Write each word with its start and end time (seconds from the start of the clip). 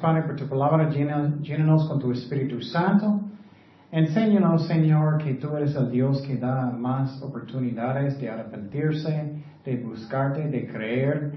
gracias 0.00 0.02
Padre 0.02 0.22
por 0.22 0.36
tu 0.36 0.48
palabra, 0.48 0.88
llénanos 0.88 1.86
con 1.86 1.98
tu 1.98 2.10
Espíritu 2.12 2.60
Santo. 2.62 3.20
Enséñanos, 3.92 4.66
Señor, 4.66 5.18
que 5.18 5.34
tú 5.34 5.54
eres 5.56 5.74
el 5.76 5.90
Dios 5.90 6.22
que 6.22 6.36
da 6.36 6.70
más 6.70 7.20
oportunidades 7.22 8.18
de 8.18 8.30
arrepentirse, 8.30 9.42
de 9.64 9.76
buscarte, 9.76 10.48
de 10.48 10.66
creer, 10.66 11.32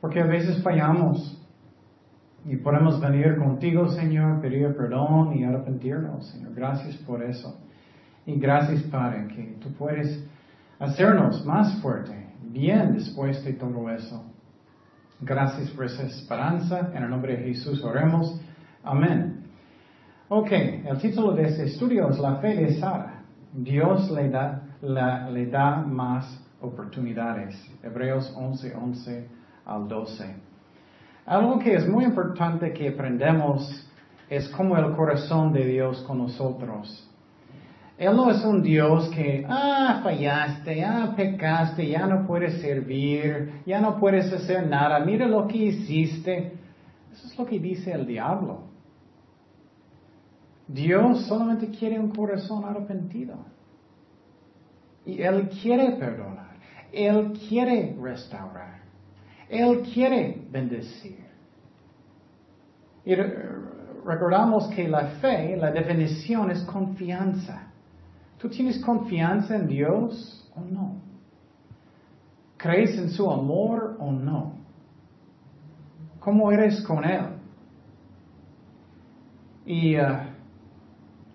porque 0.00 0.20
a 0.20 0.26
veces 0.26 0.62
fallamos. 0.62 1.42
Y 2.44 2.56
podemos 2.56 3.00
venir 3.00 3.36
contigo, 3.36 3.88
Señor, 3.88 4.40
pedir 4.40 4.76
perdón 4.76 5.34
y 5.36 5.44
arrepentirnos, 5.44 6.26
Señor. 6.28 6.54
Gracias 6.54 6.96
por 6.98 7.22
eso. 7.22 7.58
Y 8.26 8.38
gracias, 8.38 8.82
Padre, 8.82 9.26
que 9.28 9.56
tú 9.60 9.72
puedes 9.72 10.22
hacernos 10.78 11.44
más 11.46 11.80
fuerte, 11.80 12.26
bien 12.42 12.94
después 12.94 13.42
de 13.44 13.54
todo 13.54 13.88
eso. 13.90 14.35
Gracias 15.20 15.70
por 15.70 15.86
esa 15.86 16.02
esperanza. 16.02 16.90
En 16.94 17.02
el 17.02 17.10
nombre 17.10 17.36
de 17.36 17.44
Jesús 17.44 17.82
oremos. 17.82 18.38
Amén. 18.84 19.44
Ok, 20.28 20.50
el 20.50 20.98
título 20.98 21.32
de 21.32 21.44
este 21.44 21.64
estudio 21.64 22.10
es 22.10 22.18
La 22.18 22.36
fe 22.36 22.54
de 22.54 22.78
Sara. 22.78 23.22
Dios 23.52 24.10
le 24.10 24.28
da, 24.28 24.62
le 25.30 25.46
da 25.46 25.76
más 25.76 26.42
oportunidades. 26.60 27.54
Hebreos 27.82 28.32
11, 28.36 28.74
11 28.74 29.28
al 29.64 29.88
12. 29.88 30.34
Algo 31.24 31.58
que 31.58 31.74
es 31.74 31.88
muy 31.88 32.04
importante 32.04 32.72
que 32.72 32.88
aprendemos 32.90 33.88
es 34.28 34.48
cómo 34.50 34.76
el 34.76 34.94
corazón 34.94 35.52
de 35.52 35.64
Dios 35.64 36.02
con 36.06 36.18
nosotros. 36.18 37.08
Él 37.98 38.14
no 38.14 38.30
es 38.30 38.44
un 38.44 38.62
Dios 38.62 39.08
que, 39.08 39.46
ah, 39.48 40.00
fallaste, 40.02 40.84
ah, 40.84 41.14
pecaste, 41.16 41.88
ya 41.88 42.06
no 42.06 42.26
puedes 42.26 42.60
servir, 42.60 43.62
ya 43.64 43.80
no 43.80 43.98
puedes 43.98 44.30
hacer 44.32 44.66
nada, 44.66 45.00
mira 45.00 45.26
lo 45.26 45.48
que 45.48 45.56
hiciste. 45.56 46.52
Eso 47.12 47.26
es 47.26 47.38
lo 47.38 47.46
que 47.46 47.58
dice 47.58 47.92
el 47.92 48.06
diablo. 48.06 48.64
Dios 50.68 51.26
solamente 51.26 51.70
quiere 51.70 51.98
un 51.98 52.10
corazón 52.10 52.64
arrepentido. 52.64 53.36
Y 55.06 55.22
Él 55.22 55.48
quiere 55.62 55.92
perdonar. 55.92 56.56
Él 56.92 57.32
quiere 57.48 57.96
restaurar. 57.98 58.80
Él 59.48 59.82
quiere 59.94 60.42
bendecir. 60.50 61.24
Y 63.04 63.14
recordamos 63.14 64.66
que 64.74 64.88
la 64.88 65.06
fe, 65.20 65.56
la 65.56 65.70
definición 65.70 66.50
es 66.50 66.62
confianza. 66.64 67.72
¿Tú 68.38 68.48
tienes 68.48 68.82
confianza 68.84 69.56
en 69.56 69.66
Dios 69.66 70.50
o 70.54 70.60
no? 70.60 70.96
¿Crees 72.56 72.98
en 72.98 73.10
su 73.10 73.30
amor 73.30 73.96
o 73.98 74.12
no? 74.12 74.52
¿Cómo 76.20 76.50
eres 76.50 76.82
con 76.82 77.04
Él? 77.04 77.22
Y 79.64 79.96
uh, 79.96 80.02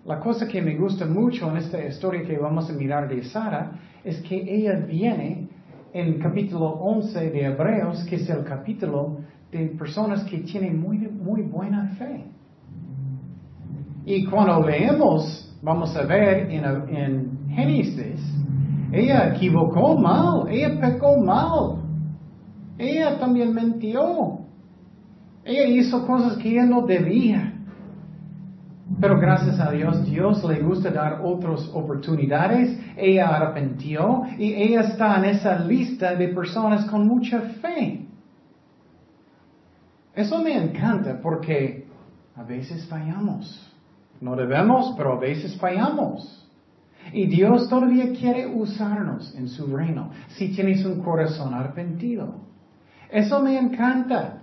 la 0.04 0.20
cosa 0.20 0.48
que 0.48 0.62
me 0.62 0.76
gusta 0.76 1.06
mucho 1.06 1.50
en 1.50 1.58
esta 1.58 1.84
historia 1.84 2.24
que 2.24 2.38
vamos 2.38 2.70
a 2.70 2.72
mirar 2.72 3.08
de 3.08 3.22
Sara 3.24 3.72
es 4.04 4.20
que 4.22 4.36
ella 4.36 4.80
viene 4.80 5.48
en 5.92 6.18
capítulo 6.18 6.66
11 6.66 7.30
de 7.30 7.44
Hebreos, 7.44 8.04
que 8.04 8.16
es 8.16 8.28
el 8.30 8.44
capítulo 8.44 9.18
de 9.50 9.66
personas 9.68 10.24
que 10.24 10.38
tienen 10.38 10.80
muy, 10.80 10.98
muy 10.98 11.42
buena 11.42 11.94
fe. 11.98 12.24
Y 14.04 14.24
cuando 14.24 14.66
leemos, 14.66 15.51
vamos 15.62 15.96
a 15.96 16.02
ver 16.02 16.50
en, 16.50 16.64
en 16.94 17.48
Génesis, 17.50 18.20
ella 18.90 19.34
equivocó 19.34 19.96
mal, 19.96 20.48
ella 20.50 20.78
pecó 20.80 21.16
mal, 21.16 21.82
ella 22.76 23.18
también 23.18 23.54
mintió, 23.54 24.40
ella 25.44 25.64
hizo 25.64 26.06
cosas 26.06 26.36
que 26.36 26.50
ella 26.50 26.66
no 26.66 26.82
debía. 26.82 27.54
Pero 29.00 29.18
gracias 29.18 29.58
a 29.58 29.70
Dios, 29.70 30.04
Dios 30.04 30.44
le 30.44 30.60
gusta 30.60 30.90
dar 30.90 31.22
otras 31.24 31.66
oportunidades. 31.72 32.78
Ella 32.96 33.28
arrepintió 33.28 34.24
y 34.38 34.52
ella 34.52 34.82
está 34.82 35.16
en 35.16 35.24
esa 35.24 35.58
lista 35.60 36.14
de 36.14 36.28
personas 36.28 36.84
con 36.84 37.06
mucha 37.06 37.40
fe. 37.40 38.06
Eso 40.14 40.42
me 40.42 40.62
encanta 40.62 41.18
porque 41.22 41.86
a 42.36 42.42
veces 42.42 42.86
fallamos. 42.86 43.71
No 44.22 44.36
debemos, 44.36 44.94
pero 44.96 45.14
a 45.14 45.18
veces 45.18 45.58
fallamos. 45.58 46.48
Y 47.12 47.26
Dios 47.26 47.68
todavía 47.68 48.12
quiere 48.12 48.46
usarnos 48.46 49.34
en 49.34 49.48
su 49.48 49.66
reino 49.66 50.10
si 50.28 50.54
tienes 50.54 50.84
un 50.86 51.02
corazón 51.02 51.52
arrepentido. 51.52 52.36
Eso 53.10 53.42
me 53.42 53.58
encanta. 53.58 54.40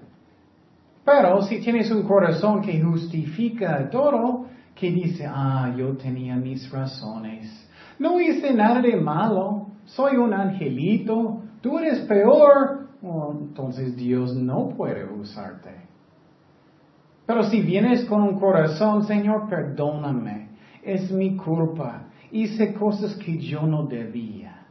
Pero 1.06 1.42
si 1.44 1.60
tienes 1.62 1.90
un 1.92 2.04
corazón 2.04 2.62
que 2.62 2.82
justifica 2.82 3.90
todo, 3.90 4.48
que 4.76 4.92
dice, 4.92 5.26
ah, 5.26 5.74
yo 5.76 5.96
tenía 5.96 6.36
mis 6.36 6.70
razones, 6.70 7.50
no 7.98 8.20
hice 8.20 8.54
nada 8.54 8.82
de 8.82 8.98
malo, 8.98 9.68
soy 9.86 10.18
un 10.18 10.34
angelito, 10.34 11.42
tú 11.62 11.80
eres 11.80 12.02
peor, 12.02 12.90
entonces 13.02 13.96
Dios 13.96 14.36
no 14.36 14.70
puede 14.76 15.06
usarte. 15.06 15.72
Pero 17.30 17.44
si 17.44 17.62
vienes 17.62 18.06
con 18.06 18.24
un 18.24 18.40
corazón, 18.40 19.04
Señor, 19.04 19.48
perdóname, 19.48 20.50
es 20.82 21.12
mi 21.12 21.36
culpa, 21.36 22.08
hice 22.32 22.74
cosas 22.74 23.16
que 23.18 23.38
yo 23.38 23.68
no 23.68 23.86
debía. 23.86 24.66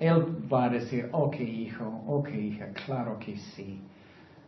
Él 0.00 0.36
va 0.52 0.64
a 0.64 0.70
decir, 0.70 1.08
ok 1.12 1.38
hijo, 1.38 2.02
ok 2.08 2.28
hija, 2.30 2.72
claro 2.84 3.20
que 3.20 3.36
sí 3.36 3.80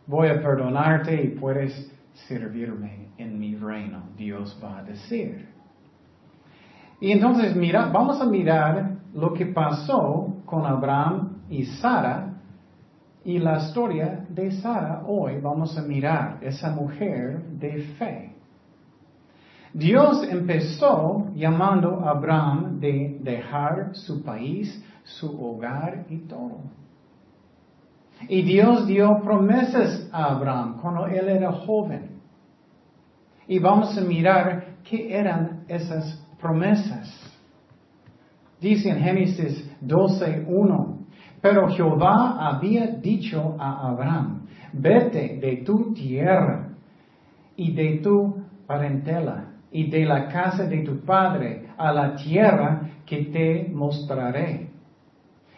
voy 0.05 0.27
a 0.27 0.41
perdonarte 0.41 1.23
y 1.23 1.27
puedes 1.29 1.89
servirme 2.27 3.09
en 3.17 3.39
mi 3.39 3.55
reino, 3.55 4.03
Dios 4.17 4.59
va 4.61 4.79
a 4.79 4.83
decir. 4.83 5.47
Y 6.99 7.13
entonces 7.13 7.55
mira, 7.55 7.85
vamos 7.85 8.19
a 8.19 8.25
mirar 8.25 8.97
lo 9.13 9.33
que 9.33 9.45
pasó 9.45 10.41
con 10.45 10.65
Abraham 10.65 11.43
y 11.49 11.63
Sara 11.63 12.36
y 13.27 13.39
la 13.39 13.57
historia 13.57 14.25
de 14.29 14.49
Sara 14.53 15.03
hoy 15.05 15.41
vamos 15.41 15.77
a 15.77 15.81
mirar 15.81 16.37
esa 16.41 16.71
mujer 16.71 17.41
de 17.59 17.81
fe. 17.99 18.31
Dios 19.73 20.23
empezó 20.29 21.27
llamando 21.35 21.99
a 22.05 22.11
Abraham 22.11 22.79
de 22.79 23.17
dejar 23.19 23.93
su 23.95 24.23
país, 24.23 24.81
su 25.03 25.27
hogar 25.45 26.05
y 26.09 26.19
todo. 26.19 26.61
Y 28.29 28.43
Dios 28.43 28.87
dio 28.87 29.19
promesas 29.21 30.07
a 30.13 30.31
Abraham 30.35 30.77
cuando 30.81 31.07
él 31.07 31.27
era 31.27 31.51
joven. 31.51 32.21
Y 33.45 33.59
vamos 33.59 33.97
a 33.97 34.01
mirar 34.01 34.77
qué 34.89 35.13
eran 35.13 35.65
esas 35.67 36.25
promesas. 36.39 37.13
Dice 38.61 38.87
en 38.87 38.99
Génesis 38.99 39.69
12.1, 39.85 40.97
pero 41.41 41.69
Jehová 41.69 42.37
había 42.39 42.87
dicho 42.87 43.55
a 43.59 43.89
Abraham, 43.89 44.47
vete 44.73 45.37
de 45.39 45.57
tu 45.57 45.93
tierra 45.93 46.69
y 47.55 47.73
de 47.73 47.97
tu 47.97 48.43
parentela 48.65 49.45
y 49.71 49.89
de 49.89 50.05
la 50.05 50.27
casa 50.27 50.65
de 50.65 50.79
tu 50.79 51.01
padre 51.01 51.67
a 51.77 51.91
la 51.91 52.15
tierra 52.15 52.81
que 53.05 53.25
te 53.25 53.69
mostraré 53.73 54.69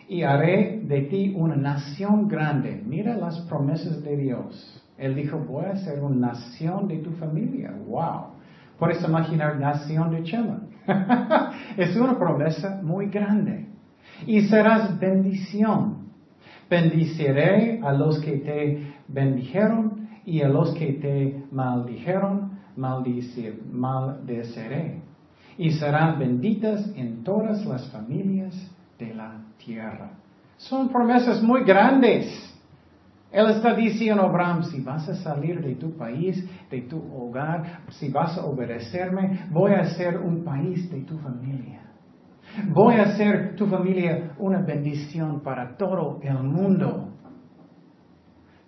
y 0.07 0.23
haré 0.23 0.81
de 0.83 1.01
ti 1.01 1.33
una 1.35 1.55
nación 1.55 2.27
grande. 2.27 2.81
Mira 2.85 3.15
las 3.15 3.39
promesas 3.41 4.03
de 4.03 4.17
Dios. 4.17 4.83
Él 4.97 5.15
dijo, 5.15 5.37
voy 5.37 5.65
a 5.65 5.77
ser 5.77 6.01
una 6.03 6.33
nación 6.33 6.87
de 6.87 6.97
tu 6.97 7.11
familia. 7.11 7.73
¡Wow! 7.87 8.33
Puedes 8.77 9.03
imaginar 9.07 9.59
nación 9.59 10.11
de 10.11 10.23
Chema. 10.23 10.61
es 11.77 11.95
una 11.95 12.17
promesa 12.17 12.81
muy 12.83 13.07
grande. 13.07 13.68
Y 14.25 14.41
serás 14.41 14.99
bendición. 14.99 16.09
Bendiciré 16.69 17.79
a 17.83 17.93
los 17.93 18.19
que 18.19 18.37
te 18.37 18.93
bendijeron 19.07 20.07
y 20.25 20.41
a 20.41 20.49
los 20.49 20.73
que 20.75 20.93
te 20.93 21.43
maldijeron, 21.51 22.59
maldicir, 22.75 23.63
maldeceré. 23.71 25.01
Y 25.57 25.71
serán 25.71 26.19
benditas 26.19 26.89
en 26.95 27.23
todas 27.23 27.65
las 27.65 27.89
familias 27.91 28.55
de 28.97 29.13
la 29.13 29.41
tierra. 29.57 30.11
Son 30.57 30.89
promesas 30.89 31.41
muy 31.41 31.63
grandes. 31.63 32.49
Él 33.31 33.49
está 33.49 33.75
diciendo 33.75 34.23
Abraham, 34.23 34.63
si 34.63 34.81
vas 34.81 35.07
a 35.07 35.15
salir 35.15 35.61
de 35.61 35.75
tu 35.75 35.95
país, 35.95 36.43
de 36.69 36.81
tu 36.81 36.97
hogar, 37.13 37.81
si 37.89 38.09
vas 38.09 38.37
a 38.37 38.45
obedecerme, 38.45 39.47
voy 39.51 39.73
a 39.73 39.85
ser 39.95 40.17
un 40.17 40.43
país 40.43 40.89
de 40.91 41.01
tu 41.01 41.17
familia. 41.19 41.81
Voy 42.73 42.95
a 42.95 43.03
hacer 43.03 43.55
tu 43.55 43.67
familia 43.67 44.31
una 44.37 44.61
bendición 44.61 45.41
para 45.41 45.77
todo 45.77 46.19
el 46.23 46.43
mundo. 46.43 47.13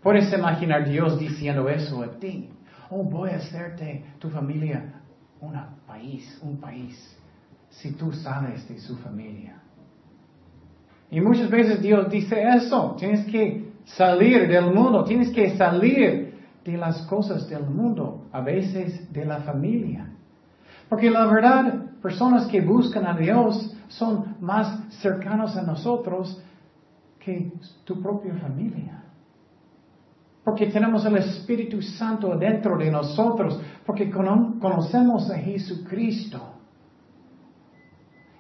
Puedes 0.02 0.34
imaginar 0.34 0.88
Dios 0.88 1.20
diciendo 1.20 1.70
eso 1.70 2.02
a 2.04 2.20
ti. 2.20 2.50
Oh, 2.90 3.04
voy 3.04 3.30
a 3.32 3.38
hacerte 3.38 4.04
tu 4.20 4.30
familia 4.30 5.02
un 5.40 5.54
país, 5.88 6.40
un 6.44 6.60
país, 6.60 7.18
si 7.70 7.94
tú 7.94 8.12
sales 8.12 8.68
de 8.68 8.80
su 8.80 8.98
familia. 8.98 9.62
Y 11.10 11.20
muchas 11.20 11.50
veces 11.50 11.82
Dios 11.82 12.10
dice 12.10 12.42
eso, 12.56 12.96
tienes 12.98 13.26
que 13.26 13.72
salir 13.84 14.48
del 14.48 14.74
mundo, 14.74 15.04
tienes 15.04 15.30
que 15.32 15.58
salir 15.58 16.40
de 16.64 16.78
las 16.78 17.02
cosas 17.08 17.50
del 17.50 17.66
mundo, 17.66 18.28
a 18.32 18.42
veces 18.42 19.12
de 19.12 19.26
la 19.26 19.42
familia. 19.42 20.10
Porque 20.88 21.10
la 21.10 21.26
verdad, 21.26 21.91
personas 22.02 22.48
que 22.48 22.62
buscan 22.62 23.06
a 23.06 23.18
Dios 23.18 23.74
son 23.88 24.38
más 24.40 24.94
cercanos 25.02 25.56
a 25.58 25.62
nosotros 25.62 26.42
que 27.20 27.52
tu 27.84 28.02
propia 28.02 28.34
familia. 28.36 29.04
Porque 30.44 30.68
tenemos 30.68 31.06
el 31.06 31.18
Espíritu 31.18 31.82
Santo 31.82 32.36
dentro 32.38 32.78
de 32.78 32.90
nosotros, 32.90 33.62
porque 33.86 34.10
conocemos 34.10 35.30
a 35.30 35.38
Jesucristo. 35.38 36.42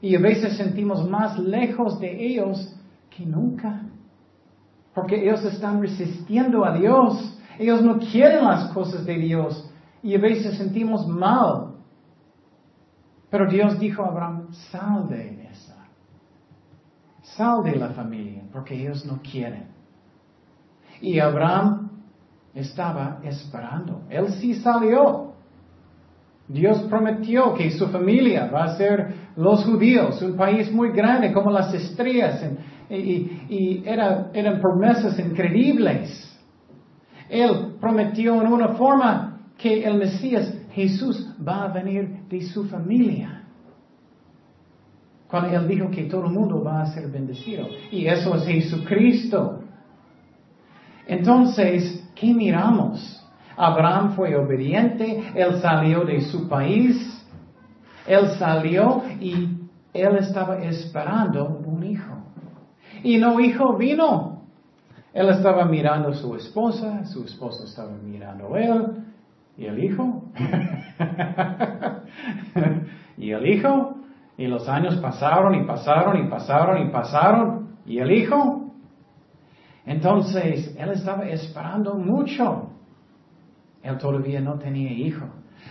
Y 0.01 0.15
a 0.15 0.19
veces 0.19 0.57
sentimos 0.57 1.07
más 1.07 1.37
lejos 1.37 1.99
de 1.99 2.25
ellos 2.25 2.75
que 3.15 3.23
nunca. 3.23 3.83
Porque 4.95 5.21
ellos 5.21 5.45
están 5.45 5.79
resistiendo 5.79 6.65
a 6.65 6.75
Dios. 6.75 7.39
Ellos 7.59 7.83
no 7.83 7.99
quieren 7.99 8.45
las 8.45 8.71
cosas 8.73 9.05
de 9.05 9.17
Dios. 9.19 9.69
Y 10.01 10.15
a 10.15 10.19
veces 10.19 10.57
sentimos 10.57 11.07
mal. 11.07 11.70
Pero 13.31 13.49
Dios 13.49 13.79
dijo 13.79 14.03
a 14.03 14.09
Abraham, 14.09 14.47
sal 14.69 15.07
de 15.07 15.47
esa. 15.49 15.87
Sal 17.23 17.63
de 17.63 17.77
la 17.77 17.89
familia, 17.91 18.43
porque 18.51 18.75
ellos 18.75 19.05
no 19.05 19.21
quieren. 19.21 19.67
Y 20.99 21.17
Abraham 21.17 21.89
estaba 22.53 23.21
esperando. 23.23 24.01
Él 24.09 24.27
sí 24.33 24.55
salió. 24.55 25.31
Dios 26.47 26.81
prometió 26.89 27.53
que 27.53 27.71
su 27.71 27.87
familia 27.87 28.47
va 28.47 28.65
a 28.65 28.75
ser 28.75 29.13
los 29.37 29.63
judíos, 29.63 30.21
un 30.21 30.35
país 30.35 30.69
muy 30.69 30.91
grande 30.91 31.31
como 31.31 31.49
las 31.49 31.73
estrellas, 31.73 32.43
y, 32.89 33.81
eran 33.85 34.59
promesas 34.59 35.17
increíbles. 35.17 36.27
Él 37.29 37.75
prometió 37.79 38.41
en 38.41 38.51
una 38.51 38.69
forma 38.73 39.39
que 39.57 39.85
el 39.85 39.97
Mesías, 39.97 40.53
Jesús, 40.73 41.27
va 41.45 41.63
a 41.63 41.67
venir 41.67 42.23
de 42.29 42.41
su 42.41 42.65
familia. 42.65 43.43
Cuando 45.27 45.49
Él 45.57 45.67
dijo 45.67 45.89
que 45.89 46.03
todo 46.03 46.25
el 46.25 46.31
mundo 46.31 46.63
va 46.63 46.81
a 46.81 46.93
ser 46.93 47.09
bendecido. 47.09 47.67
Y 47.91 48.05
eso 48.05 48.35
es 48.35 48.45
Jesucristo. 48.45 49.61
Entonces, 51.07 52.03
¿qué 52.15 52.33
miramos? 52.33 53.21
Abraham 53.57 54.15
fue 54.15 54.35
obediente, 54.35 55.23
él 55.35 55.61
salió 55.61 56.03
de 56.03 56.21
su 56.21 56.47
país, 56.47 57.23
él 58.07 58.29
salió 58.39 59.03
y 59.19 59.49
él 59.93 60.15
estaba 60.17 60.57
esperando 60.63 61.61
un 61.65 61.83
hijo. 61.83 62.15
Y 63.03 63.17
no 63.17 63.39
hijo 63.39 63.77
vino. 63.77 64.41
Él 65.13 65.29
estaba 65.29 65.65
mirando 65.65 66.09
a 66.09 66.13
su 66.15 66.35
esposa, 66.35 67.05
su 67.05 67.25
esposa 67.25 67.65
estaba 67.65 67.91
mirando 68.03 68.55
a 68.55 68.61
él, 68.61 68.85
y 69.57 69.65
el 69.65 69.83
hijo. 69.83 70.20
Y 73.17 73.31
el 73.31 73.47
hijo, 73.47 73.95
y 74.37 74.47
los 74.47 74.67
años 74.67 74.95
pasaron 74.97 75.55
y 75.55 75.63
pasaron 75.65 76.25
y 76.25 76.29
pasaron 76.29 76.87
y 76.87 76.91
pasaron, 76.91 77.77
y 77.85 77.99
el 77.99 78.11
hijo. 78.11 78.73
Entonces, 79.85 80.75
él 80.77 80.89
estaba 80.91 81.27
esperando 81.27 81.95
mucho. 81.95 82.69
Él 83.83 83.97
todavía 83.97 84.39
no 84.41 84.57
tenía 84.59 84.91
hijo. 84.91 85.25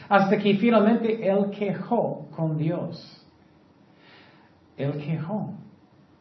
Hasta 0.09 0.39
que 0.39 0.57
finalmente 0.57 1.29
él 1.29 1.51
quejó 1.51 2.29
con 2.35 2.57
Dios. 2.57 3.25
Él 4.77 4.93
quejó. 5.05 5.55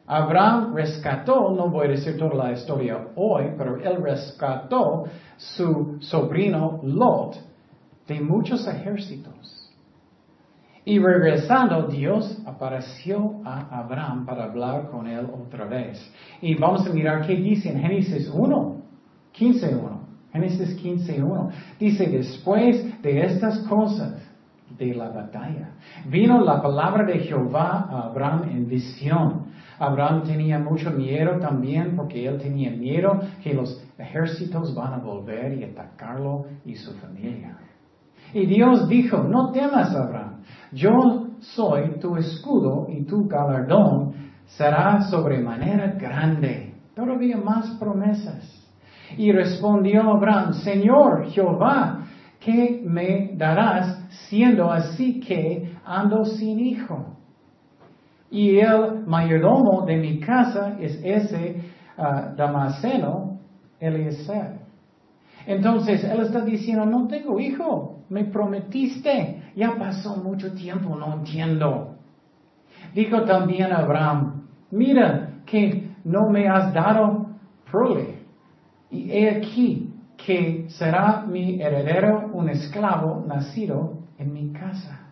Abraham 0.05 0.73
rescató, 0.73 1.51
no 1.51 1.69
voy 1.69 1.87
a 1.87 1.89
decir 1.91 2.17
toda 2.17 2.33
la 2.33 2.51
historia 2.51 3.09
hoy, 3.15 3.53
pero 3.57 3.77
él 3.77 4.01
rescató 4.01 5.05
su 5.37 5.97
sobrino 5.99 6.79
Lot 6.83 7.48
de 8.09 8.19
muchos 8.19 8.67
ejércitos. 8.67 9.71
Y 10.83 10.97
regresando, 10.97 11.87
Dios 11.87 12.41
apareció 12.47 13.41
a 13.45 13.79
Abraham 13.79 14.25
para 14.25 14.45
hablar 14.45 14.89
con 14.89 15.05
él 15.05 15.27
otra 15.31 15.65
vez. 15.65 15.99
Y 16.41 16.55
vamos 16.55 16.87
a 16.87 16.89
mirar 16.89 17.27
qué 17.27 17.35
dice 17.35 17.71
en 17.71 17.79
Génesis 17.79 18.27
1, 18.33 18.81
15.1. 19.37 19.99
Génesis 20.33 20.83
15.1. 20.83 21.51
Dice, 21.79 22.07
después 22.07 23.01
de 23.03 23.21
estas 23.21 23.59
cosas 23.67 24.15
de 24.77 24.93
la 24.95 25.09
batalla, 25.09 25.71
vino 26.07 26.43
la 26.43 26.61
palabra 26.61 27.05
de 27.05 27.19
Jehová 27.19 27.87
a 27.89 28.07
Abraham 28.07 28.49
en 28.49 28.67
visión. 28.67 29.45
Abraham 29.77 30.23
tenía 30.23 30.57
mucho 30.57 30.89
miedo 30.89 31.39
también 31.39 31.95
porque 31.95 32.25
él 32.25 32.39
tenía 32.39 32.71
miedo 32.71 33.19
que 33.43 33.53
los 33.53 33.83
ejércitos 33.97 34.73
van 34.73 34.93
a 34.93 34.97
volver 34.97 35.57
y 35.57 35.63
atacarlo 35.63 36.45
y 36.65 36.75
su 36.75 36.93
familia. 36.95 37.57
Y 38.33 38.45
Dios 38.45 38.87
dijo, 38.87 39.23
no 39.23 39.51
temas 39.51 39.95
Abraham, 39.95 40.43
yo 40.71 41.27
soy 41.39 41.99
tu 41.99 42.15
escudo 42.17 42.87
y 42.89 43.03
tu 43.05 43.27
galardón 43.27 44.13
será 44.45 45.01
sobremanera 45.01 45.93
grande. 45.93 46.73
Todavía 46.95 47.37
más 47.37 47.77
promesas. 47.79 48.55
Y 49.17 49.31
respondió 49.31 50.03
Abraham, 50.03 50.53
Señor 50.53 51.27
Jehová, 51.29 52.05
¿qué 52.39 52.81
me 52.85 53.31
darás 53.35 54.05
siendo 54.27 54.71
así 54.71 55.19
que 55.19 55.75
ando 55.85 56.25
sin 56.25 56.59
hijo? 56.59 57.15
Y 58.29 58.59
el 58.59 59.05
mayordomo 59.07 59.85
de 59.85 59.97
mi 59.97 60.19
casa 60.19 60.77
es 60.79 60.99
ese 61.03 61.63
uh, 61.97 62.35
Damaseno, 62.35 63.39
Eliezer. 63.79 64.58
Entonces 65.45 66.03
él 66.03 66.21
está 66.21 66.41
diciendo, 66.41 66.85
no 66.85 67.07
tengo 67.07 67.39
hijo, 67.39 68.03
me 68.09 68.25
prometiste, 68.25 69.43
ya 69.55 69.75
pasó 69.77 70.17
mucho 70.17 70.53
tiempo, 70.53 70.95
no 70.95 71.13
entiendo. 71.13 71.95
Dijo 72.93 73.23
también 73.23 73.71
Abraham, 73.71 74.47
mira 74.71 75.41
que 75.45 75.91
no 76.03 76.29
me 76.29 76.47
has 76.47 76.73
dado 76.73 77.27
prole 77.69 78.19
y 78.89 79.11
he 79.11 79.29
aquí 79.37 79.93
que 80.17 80.65
será 80.69 81.23
mi 81.27 81.61
heredero 81.61 82.29
un 82.33 82.49
esclavo 82.49 83.23
nacido 83.27 83.99
en 84.17 84.33
mi 84.33 84.51
casa. 84.51 85.09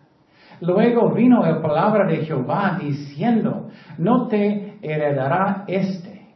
Luego 0.60 1.12
vino 1.12 1.42
la 1.42 1.62
palabra 1.62 2.06
de 2.06 2.24
Jehová 2.24 2.78
diciendo, 2.80 3.68
no 3.96 4.26
te 4.26 4.78
heredará 4.82 5.64
este, 5.68 6.26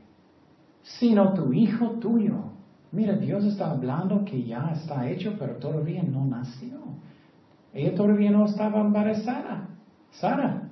sino 0.82 1.34
tu 1.34 1.52
hijo 1.52 1.98
tuyo. 1.98 2.51
Mira, 2.92 3.14
Dios 3.14 3.44
está 3.44 3.70
hablando 3.70 4.22
que 4.24 4.42
ya 4.44 4.70
está 4.74 5.08
hecho, 5.08 5.34
pero 5.38 5.56
todavía 5.56 6.02
no 6.02 6.26
nació. 6.26 6.78
Ella 7.72 7.94
todavía 7.94 8.30
no 8.30 8.44
estaba 8.44 8.80
embarazada, 8.80 9.68
Sara. 10.10 10.68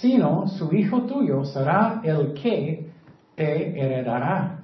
Sino 0.00 0.46
su 0.46 0.72
hijo 0.72 1.02
tuyo 1.02 1.44
será 1.44 2.00
el 2.04 2.34
que 2.34 2.90
te 3.34 3.80
heredará 3.80 4.60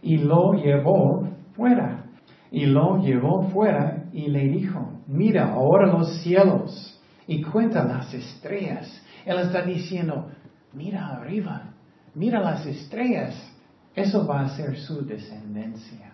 y 0.00 0.18
lo 0.18 0.52
llevó 0.52 1.28
fuera. 1.56 2.04
Y 2.52 2.66
lo 2.66 2.98
llevó 2.98 3.48
fuera 3.48 4.04
y 4.12 4.28
le 4.28 4.46
dijo, 4.46 4.92
mira 5.08 5.52
ahora 5.52 5.86
los 5.88 6.22
cielos 6.22 7.00
y 7.26 7.42
cuenta 7.42 7.82
las 7.82 8.14
estrellas. 8.14 9.02
Él 9.24 9.40
está 9.40 9.62
diciendo, 9.62 10.30
mira 10.72 11.08
arriba, 11.08 11.72
mira 12.14 12.40
las 12.40 12.64
estrellas. 12.64 13.34
Eso 13.96 14.26
va 14.26 14.42
a 14.42 14.48
ser 14.50 14.78
su 14.78 15.04
descendencia. 15.04 16.12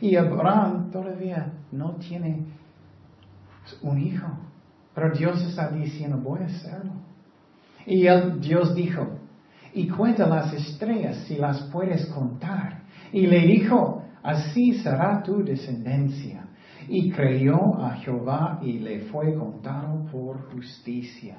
Y 0.00 0.16
Abraham 0.16 0.90
todavía 0.90 1.52
no 1.70 1.92
tiene 1.92 2.46
un 3.80 3.98
hijo. 3.98 4.26
Pero 4.92 5.14
Dios 5.14 5.40
está 5.42 5.70
diciendo, 5.70 6.18
voy 6.18 6.40
a 6.42 6.46
hacerlo. 6.46 6.92
Y 7.86 8.02
Dios 8.40 8.74
dijo, 8.74 9.06
y 9.72 9.88
cuenta 9.88 10.26
las 10.26 10.52
estrellas 10.52 11.24
si 11.28 11.36
las 11.36 11.62
puedes 11.72 12.06
contar. 12.06 12.82
Y 13.12 13.28
le 13.28 13.46
dijo, 13.46 14.02
así 14.22 14.74
será 14.74 15.22
tu 15.22 15.44
descendencia. 15.44 16.44
Y 16.88 17.12
creyó 17.12 17.80
a 17.80 17.92
Jehová 17.96 18.58
y 18.62 18.80
le 18.80 19.02
fue 19.02 19.34
contado 19.34 20.04
por 20.10 20.50
justicia. 20.52 21.36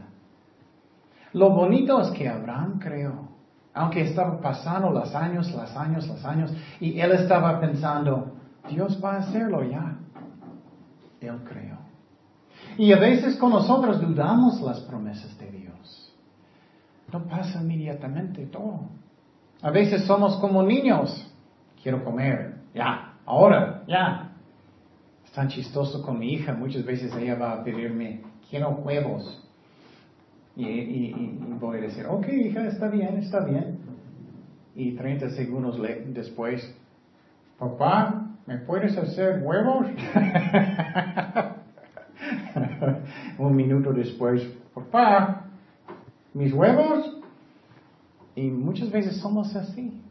Lo 1.33 1.49
bonito 1.49 1.99
es 2.01 2.11
que 2.11 2.29
Abraham 2.29 2.79
creó, 2.79 3.32
aunque 3.73 4.01
estaba 4.01 4.39
pasando 4.39 4.91
los 4.91 5.13
años, 5.15 5.51
los 5.51 5.75
años, 5.75 6.07
los 6.07 6.23
años, 6.25 6.53
y 6.79 6.99
él 6.99 7.11
estaba 7.11 7.59
pensando, 7.59 8.33
Dios 8.69 8.99
va 9.03 9.15
a 9.15 9.17
hacerlo 9.19 9.63
ya. 9.63 9.97
Él 11.21 11.39
creó. 11.43 11.77
Y 12.77 12.91
a 12.91 12.99
veces 12.99 13.37
con 13.37 13.51
nosotros 13.51 14.01
dudamos 14.01 14.61
las 14.61 14.79
promesas 14.81 15.37
de 15.37 15.51
Dios. 15.51 16.13
No 17.11 17.23
pasa 17.23 17.61
inmediatamente 17.61 18.45
todo. 18.47 18.89
A 19.61 19.71
veces 19.71 20.05
somos 20.05 20.37
como 20.37 20.63
niños 20.63 21.29
quiero 21.83 22.03
comer, 22.03 22.55
ya, 22.73 23.13
ahora, 23.25 23.83
ya. 23.85 24.31
Es 25.25 25.31
tan 25.33 25.49
chistoso 25.49 26.01
con 26.01 26.17
mi 26.17 26.33
hija, 26.33 26.53
muchas 26.53 26.85
veces 26.85 27.13
ella 27.15 27.35
va 27.35 27.53
a 27.53 27.63
pedirme, 27.63 28.21
quiero 28.49 28.69
huevos. 28.69 29.45
Y, 30.55 31.11
voy 31.59 31.79
a 31.79 31.81
decir, 31.81 32.05
ok, 32.07 32.27
hija, 32.27 32.67
está 32.67 32.87
bien, 32.89 33.17
está 33.17 33.43
bien. 33.43 33.79
Y 34.75 34.95
30 34.95 35.31
segundos 35.31 35.81
después, 36.07 36.75
papá, 37.57 38.27
¿me 38.45 38.59
puedes 38.59 38.95
hacer 38.97 39.41
huevos? 39.43 39.87
Un 43.37 43.55
minuto 43.55 43.93
después, 43.93 44.43
papá, 44.73 45.45
mis 46.33 46.51
huevos. 46.53 47.17
Y 48.35 48.49
muchas 48.49 48.89
veces 48.91 49.17
somos 49.17 49.55
así. 49.55 50.01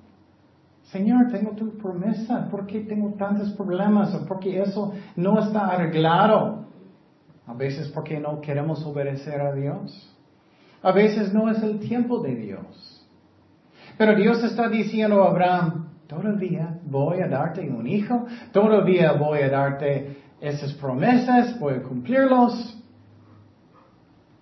Señor, 0.84 1.30
tengo 1.30 1.52
tu 1.52 1.76
promesa, 1.78 2.48
¿por 2.50 2.66
qué 2.66 2.80
tengo 2.80 3.14
tantos 3.14 3.52
problemas? 3.52 4.14
¿O 4.14 4.26
porque 4.26 4.60
eso 4.60 4.92
no 5.16 5.40
está 5.40 5.68
arreglado? 5.68 6.66
A 7.46 7.54
veces 7.54 7.88
porque 7.88 8.20
no 8.20 8.40
queremos 8.40 8.84
obedecer 8.84 9.40
a 9.40 9.54
Dios. 9.54 10.11
A 10.82 10.92
veces 10.92 11.32
no 11.32 11.50
es 11.50 11.62
el 11.62 11.78
tiempo 11.78 12.20
de 12.20 12.34
Dios. 12.34 13.06
Pero 13.96 14.16
Dios 14.16 14.42
está 14.42 14.68
diciendo 14.68 15.22
a 15.22 15.30
Abraham, 15.30 15.88
todavía 16.06 16.78
voy 16.84 17.20
a 17.20 17.28
darte 17.28 17.68
un 17.68 17.86
hijo, 17.86 18.26
todavía 18.52 19.12
voy 19.12 19.40
a 19.40 19.48
darte 19.48 20.16
esas 20.40 20.72
promesas, 20.74 21.58
voy 21.60 21.74
a 21.74 21.82
cumplirlos. 21.82 22.78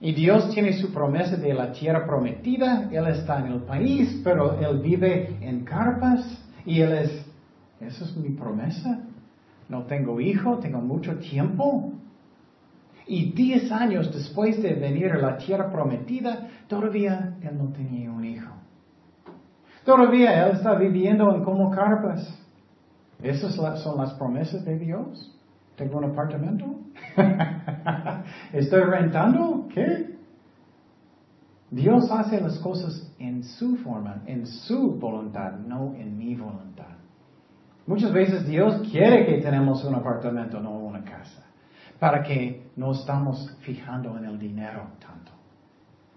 Y 0.00 0.12
Dios 0.12 0.50
tiene 0.54 0.72
su 0.72 0.92
promesa 0.94 1.36
de 1.36 1.52
la 1.52 1.72
tierra 1.72 2.06
prometida, 2.06 2.88
Él 2.90 3.06
está 3.08 3.38
en 3.40 3.52
el 3.52 3.60
país, 3.60 4.20
pero 4.24 4.58
Él 4.58 4.78
vive 4.80 5.36
en 5.42 5.64
carpas 5.64 6.42
y 6.64 6.80
Él 6.80 6.92
es, 6.92 7.26
esa 7.80 8.04
es 8.04 8.16
mi 8.16 8.30
promesa. 8.30 9.04
No 9.68 9.82
tengo 9.82 10.18
hijo, 10.20 10.58
tengo 10.58 10.80
mucho 10.80 11.16
tiempo. 11.18 11.92
Y 13.10 13.32
diez 13.32 13.72
años 13.72 14.08
después 14.14 14.62
de 14.62 14.72
venir 14.74 15.10
a 15.10 15.18
la 15.18 15.36
tierra 15.36 15.68
prometida, 15.72 16.46
todavía 16.68 17.34
Él 17.42 17.58
no 17.58 17.72
tenía 17.72 18.08
un 18.08 18.24
hijo. 18.24 18.54
Todavía 19.84 20.46
Él 20.46 20.52
está 20.52 20.76
viviendo 20.76 21.34
en 21.34 21.42
como 21.42 21.72
carpas. 21.72 22.32
Esas 23.20 23.56
son 23.56 23.98
las 23.98 24.14
promesas 24.14 24.64
de 24.64 24.78
Dios. 24.78 25.36
¿Tengo 25.74 25.98
un 25.98 26.04
apartamento? 26.04 26.66
¿Estoy 28.52 28.82
rentando? 28.82 29.66
¿Qué? 29.74 30.14
Dios 31.68 32.08
hace 32.12 32.40
las 32.40 32.60
cosas 32.60 33.12
en 33.18 33.42
su 33.42 33.76
forma, 33.78 34.22
en 34.26 34.46
su 34.46 35.00
voluntad, 35.00 35.54
no 35.66 35.96
en 35.96 36.16
mi 36.16 36.36
voluntad. 36.36 36.94
Muchas 37.88 38.12
veces 38.12 38.46
Dios 38.46 38.88
quiere 38.88 39.26
que 39.26 39.42
tenemos 39.42 39.84
un 39.84 39.96
apartamento, 39.96 40.60
no 40.60 40.78
una 40.78 41.02
casa, 41.02 41.49
para 42.00 42.22
que 42.22 42.70
no 42.76 42.92
estamos 42.92 43.54
fijando 43.60 44.16
en 44.16 44.24
el 44.24 44.38
dinero 44.38 44.88
tanto 44.98 45.32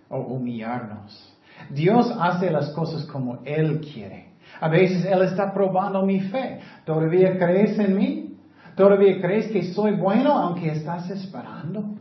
o 0.10 0.18
humillarnos. 0.20 1.38
Dios 1.70 2.12
hace 2.20 2.50
las 2.50 2.70
cosas 2.70 3.04
como 3.06 3.40
Él 3.44 3.82
quiere. 3.82 4.34
A 4.62 4.70
veces 4.70 5.06
Él 5.06 5.22
está 5.24 5.54
probando 5.54 6.06
mi 6.06 6.22
fe. 6.22 6.60
¿Todavía 6.86 7.38
crees 7.38 7.78
en 7.78 7.98
mí? 7.98 8.38
¿Todavía 8.76 9.22
crees 9.22 9.52
que 9.52 9.74
soy 9.74 9.96
bueno 9.96 10.32
aunque 10.32 10.72
estás 10.72 11.10
esperando? 11.10 11.96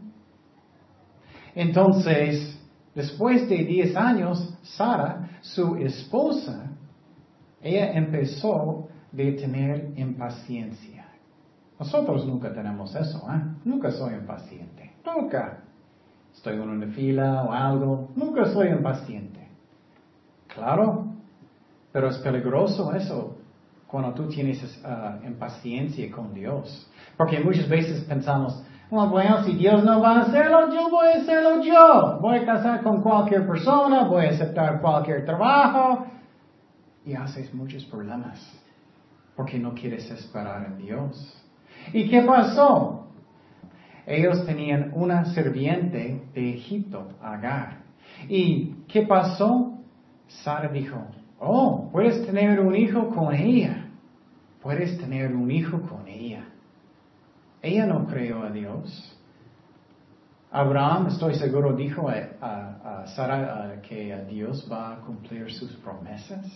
Entonces, 1.55 2.59
después 2.95 3.49
de 3.49 3.57
10 3.65 3.97
años, 3.97 4.55
Sara, 4.63 5.29
su 5.41 5.77
esposa, 5.77 6.71
ella 7.61 7.93
empezó 7.93 8.89
de 9.11 9.33
tener 9.33 9.93
impaciencia. 9.97 11.02
Nosotros 11.83 12.25
nunca 12.25 12.53
tenemos 12.53 12.95
eso, 12.95 13.19
¿eh? 13.29 13.43
Nunca 13.65 13.91
soy 13.91 14.15
impaciente. 14.15 14.93
Nunca. 15.05 15.65
Estoy 16.33 16.55
en 16.55 16.61
una 16.61 16.87
fila 16.93 17.43
o 17.43 17.53
algo. 17.53 18.11
Nunca 18.15 18.45
soy 18.53 18.69
impaciente. 18.69 19.49
Claro. 20.47 21.07
Pero 21.91 22.09
es 22.09 22.19
peligroso 22.19 22.95
eso 22.95 23.37
cuando 23.89 24.15
tú 24.15 24.29
tienes 24.29 24.63
uh, 24.85 25.27
impaciencia 25.27 26.09
con 26.13 26.33
Dios. 26.33 26.89
Porque 27.17 27.41
muchas 27.41 27.69
veces 27.69 28.05
pensamos, 28.05 28.63
bueno, 28.89 29.43
si 29.43 29.55
Dios 29.55 29.83
no 29.83 30.01
va 30.01 30.19
a 30.19 30.21
hacerlo, 30.21 30.73
yo 30.73 30.89
voy 30.89 31.09
a 31.09 31.21
hacerlo 31.21 31.65
yo. 31.65 32.21
Voy 32.21 32.39
a 32.39 32.47
casar 32.47 32.85
con 32.85 33.03
cualquier 33.03 33.45
persona, 33.45 34.05
voy 34.05 34.27
a 34.27 34.31
aceptar 34.31 34.81
cualquier 34.81 35.25
trabajo. 35.25 36.07
Y 37.05 37.15
haces 37.15 37.53
muchos 37.53 37.85
problemas. 37.87 38.39
Porque 39.35 39.59
no 39.59 39.75
quieres 39.75 40.09
esperar 40.13 40.65
en 40.67 40.79
Dios. 40.79 41.42
¿Y 41.93 42.09
qué 42.09 42.23
pasó? 42.23 43.07
Ellos 44.07 44.45
tenían 44.47 44.91
una 44.95 45.27
sirviente 45.27 46.23
de 46.35 46.55
Egipto, 46.55 47.09
Agar. 47.23 47.79
¿Y 48.29 48.75
qué 48.89 49.03
pasó? 49.03 49.79
Sara 50.27 50.69
dijo, 50.69 50.97
oh, 51.39 51.89
puedes 51.93 52.25
tener 52.27 52.61
un 52.61 52.75
hijo 52.75 53.09
con 53.09 53.35
ella 53.35 53.83
puedes 54.63 54.97
tener 54.99 55.35
un 55.35 55.51
hijo 55.51 55.81
con 55.83 56.07
ella. 56.07 56.45
Ella 57.61 57.87
no 57.87 58.07
creó 58.07 58.45
a 58.45 58.51
Dios. 58.51 59.19
Abraham, 60.51 61.09
estoy 61.09 61.35
seguro, 61.35 61.75
dijo 61.75 62.09
a, 62.09 63.05
Sara 63.17 63.81
que 63.83 64.17
Dios 64.29 64.69
va 64.71 64.95
a 64.95 64.97
cumplir 65.01 65.51
sus 65.53 65.73
promesas. 65.77 66.47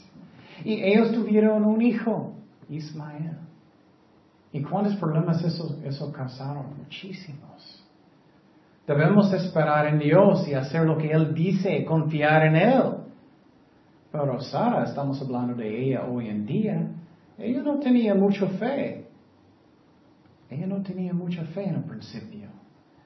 Y 0.64 0.82
ellos 0.82 1.12
tuvieron 1.12 1.64
un 1.64 1.82
hijo, 1.82 2.34
Ismael. 2.68 3.38
¿Y 4.56 4.62
cuántos 4.62 4.96
problemas 4.96 5.44
eso, 5.44 5.78
eso 5.84 6.10
causaron? 6.10 6.78
Muchísimos. 6.78 7.84
Debemos 8.86 9.30
esperar 9.30 9.86
en 9.86 9.98
Dios 9.98 10.48
y 10.48 10.54
hacer 10.54 10.86
lo 10.86 10.96
que 10.96 11.10
Él 11.10 11.34
dice, 11.34 11.84
confiar 11.84 12.46
en 12.46 12.56
Él. 12.56 12.82
Pero 14.10 14.40
Sara, 14.40 14.84
estamos 14.84 15.20
hablando 15.20 15.54
de 15.54 15.84
ella 15.84 16.06
hoy 16.06 16.30
en 16.30 16.46
día, 16.46 16.88
ella 17.36 17.60
no 17.60 17.78
tenía 17.80 18.14
mucha 18.14 18.46
fe. 18.46 19.06
Ella 20.48 20.66
no 20.66 20.82
tenía 20.82 21.12
mucha 21.12 21.44
fe 21.44 21.68
en 21.68 21.74
el 21.74 21.84
principio. 21.84 22.48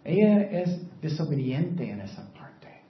Ella 0.05 0.43
es 0.43 1.01
desobediente 1.01 1.91
en 1.91 2.01
esa 2.03 2.33
parte. 2.33 2.83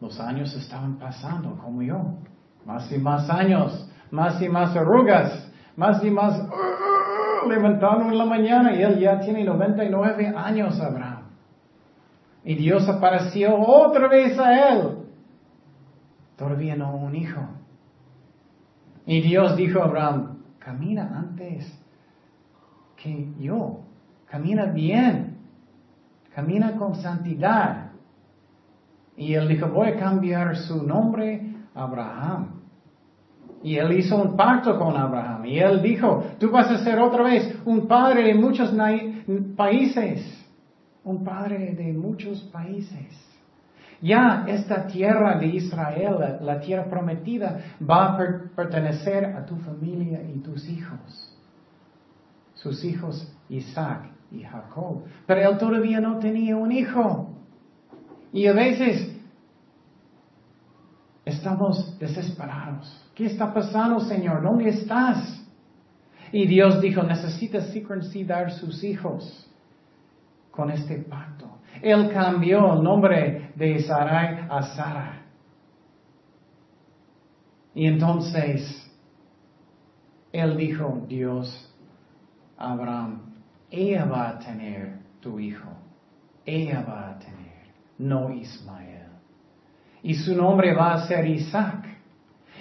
Los 0.00 0.18
años 0.18 0.52
estaban 0.56 0.98
pasando 0.98 1.56
como 1.58 1.80
yo. 1.80 2.16
Más 2.66 2.90
y 2.90 2.98
más 2.98 3.30
años, 3.30 3.88
más 4.10 4.42
y 4.42 4.48
más 4.48 4.74
arrugas, 4.74 5.47
más 5.78 6.02
y 6.02 6.10
más 6.10 6.40
uh, 6.40 7.48
levantando 7.48 8.10
en 8.10 8.18
la 8.18 8.24
mañana 8.24 8.74
y 8.74 8.82
él 8.82 8.98
ya 8.98 9.20
tiene 9.20 9.44
99 9.44 10.34
años, 10.36 10.78
Abraham. 10.80 11.22
Y 12.42 12.56
Dios 12.56 12.88
apareció 12.88 13.56
otra 13.56 14.08
vez 14.08 14.36
a 14.40 14.70
él. 14.70 14.98
Todavía 16.36 16.74
no 16.74 16.96
un 16.96 17.14
hijo. 17.14 17.40
Y 19.06 19.20
Dios 19.20 19.56
dijo 19.56 19.80
a 19.80 19.84
Abraham, 19.84 20.38
camina 20.58 21.16
antes 21.16 21.72
que 22.96 23.32
yo, 23.38 23.84
camina 24.26 24.66
bien, 24.66 25.38
camina 26.34 26.76
con 26.76 26.96
santidad. 26.96 27.92
Y 29.16 29.34
él 29.34 29.46
dijo, 29.46 29.68
voy 29.68 29.90
a 29.90 29.96
cambiar 29.96 30.56
su 30.56 30.82
nombre 30.84 31.54
a 31.72 31.84
Abraham. 31.84 32.57
Y 33.62 33.76
él 33.76 33.98
hizo 33.98 34.16
un 34.16 34.36
pacto 34.36 34.78
con 34.78 34.96
Abraham. 34.96 35.46
Y 35.46 35.58
él 35.58 35.82
dijo, 35.82 36.24
tú 36.38 36.50
vas 36.50 36.70
a 36.70 36.84
ser 36.84 36.98
otra 36.98 37.24
vez 37.24 37.56
un 37.64 37.88
padre 37.88 38.22
de 38.24 38.34
muchos 38.34 38.72
países. 39.56 40.46
Un 41.04 41.24
padre 41.24 41.74
de 41.74 41.92
muchos 41.92 42.40
países. 42.52 43.28
Ya 44.00 44.44
esta 44.46 44.86
tierra 44.86 45.38
de 45.38 45.46
Israel, 45.46 46.38
la 46.40 46.60
tierra 46.60 46.84
prometida, 46.84 47.58
va 47.82 48.14
a 48.14 48.16
pertenecer 48.54 49.24
a 49.24 49.44
tu 49.44 49.56
familia 49.56 50.22
y 50.22 50.38
tus 50.38 50.68
hijos. 50.68 51.36
Sus 52.54 52.84
hijos 52.84 53.32
Isaac 53.48 54.08
y 54.30 54.42
Jacob. 54.42 55.02
Pero 55.26 55.50
él 55.50 55.58
todavía 55.58 56.00
no 56.00 56.18
tenía 56.18 56.56
un 56.56 56.70
hijo. 56.70 57.34
Y 58.32 58.46
a 58.46 58.52
veces 58.52 59.17
estamos 61.28 61.98
desesperados. 61.98 63.04
¿Qué 63.14 63.26
está 63.26 63.52
pasando, 63.52 64.00
Señor? 64.00 64.42
¿Dónde 64.42 64.68
estás? 64.70 65.40
Y 66.32 66.46
Dios 66.46 66.80
dijo, 66.80 67.02
necesitas 67.02 67.70
circuncidar 67.72 68.52
sus 68.52 68.82
hijos 68.84 69.46
con 70.50 70.70
este 70.70 70.96
pacto. 70.98 71.58
Él 71.80 72.10
cambió 72.12 72.74
el 72.74 72.82
nombre 72.82 73.52
de 73.54 73.82
Sarai 73.82 74.46
a 74.48 74.62
Sara. 74.74 75.22
Y 77.74 77.86
entonces, 77.86 78.90
él 80.32 80.56
dijo, 80.56 81.04
Dios, 81.08 81.72
Abraham, 82.56 83.34
ella 83.70 84.04
va 84.04 84.30
a 84.30 84.38
tener 84.38 84.98
tu 85.20 85.38
hijo. 85.38 85.68
Ella 86.44 86.84
va 86.86 87.10
a 87.10 87.18
tener, 87.18 87.72
no 87.98 88.32
Ismael. 88.32 89.07
Y 90.08 90.14
su 90.14 90.34
nombre 90.34 90.72
va 90.72 90.94
a 90.94 91.06
ser 91.06 91.26
Isaac. 91.26 91.84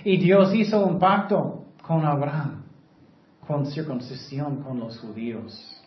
Y 0.04 0.18
Dios 0.18 0.54
hizo 0.54 0.86
un 0.86 1.00
pacto 1.00 1.63
con 1.82 2.06
Abraham, 2.06 2.66
con 3.48 3.66
circuncisión 3.66 4.58
con 4.58 4.77
los 4.82 5.00
judíos. 5.00 5.82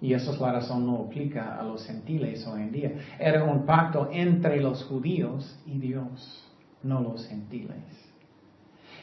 Y 0.00 0.14
esa 0.14 0.30
es 0.30 0.40
la 0.40 0.52
razón 0.52 0.86
no 0.86 1.06
aplica 1.06 1.58
a 1.58 1.64
los 1.64 1.84
gentiles 1.84 2.46
hoy 2.46 2.62
en 2.62 2.70
día. 2.70 2.92
Era 3.18 3.42
un 3.42 3.66
pacto 3.66 4.10
entre 4.12 4.60
los 4.60 4.84
judíos 4.84 5.58
y 5.66 5.76
Dios, 5.78 6.48
no 6.84 7.00
los 7.00 7.26
gentiles. 7.26 7.82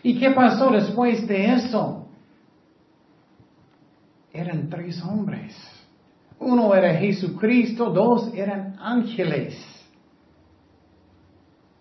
¿Y 0.03 0.17
qué 0.17 0.31
pasó 0.31 0.69
después 0.71 1.27
de 1.27 1.53
eso? 1.53 2.07
Eran 4.31 4.69
tres 4.69 5.03
hombres. 5.03 5.53
Uno 6.39 6.73
era 6.73 6.95
Jesucristo, 6.95 7.89
dos 7.89 8.33
eran 8.33 8.77
ángeles. 8.79 9.74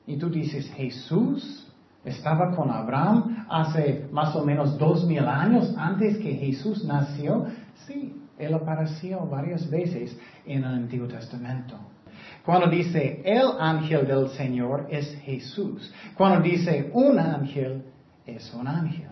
Y 0.06 0.16
tú 0.16 0.28
dices, 0.30 0.70
Jesús 0.72 1.66
estaba 2.04 2.54
con 2.54 2.70
Abraham 2.70 3.46
hace 3.48 4.06
más 4.12 4.34
o 4.36 4.44
menos 4.44 4.78
dos 4.78 5.06
mil 5.06 5.26
años 5.26 5.74
antes 5.76 6.18
que 6.18 6.34
Jesús 6.34 6.84
nació. 6.84 7.46
Sí, 7.86 8.14
él 8.38 8.54
apareció 8.54 9.20
varias 9.26 9.68
veces 9.70 10.16
en 10.44 10.64
el 10.64 10.74
Antiguo 10.74 11.08
Testamento. 11.08 11.78
Cuando 12.44 12.68
dice 12.68 13.22
el 13.24 13.46
ángel 13.58 14.06
del 14.06 14.28
Señor 14.30 14.86
es 14.90 15.16
Jesús. 15.22 15.92
Cuando 16.14 16.40
dice 16.40 16.90
un 16.92 17.18
ángel 17.18 17.82
es 18.26 18.52
un 18.52 18.68
ángel. 18.68 19.08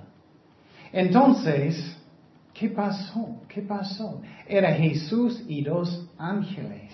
Entonces, 0.92 1.96
¿qué 2.52 2.68
pasó? 2.68 3.40
¿Qué 3.48 3.62
pasó? 3.62 4.20
Era 4.46 4.74
Jesús 4.74 5.42
y 5.48 5.62
dos 5.62 6.06
ángeles. 6.18 6.92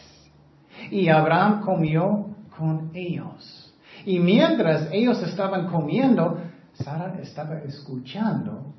Y 0.92 1.08
Abraham 1.08 1.62
comió 1.62 2.28
con 2.56 2.90
ellos. 2.94 3.57
Y 4.08 4.20
mientras 4.20 4.88
ellos 4.90 5.22
estaban 5.22 5.66
comiendo, 5.66 6.38
Sara 6.72 7.18
estaba 7.20 7.58
escuchando 7.58 8.72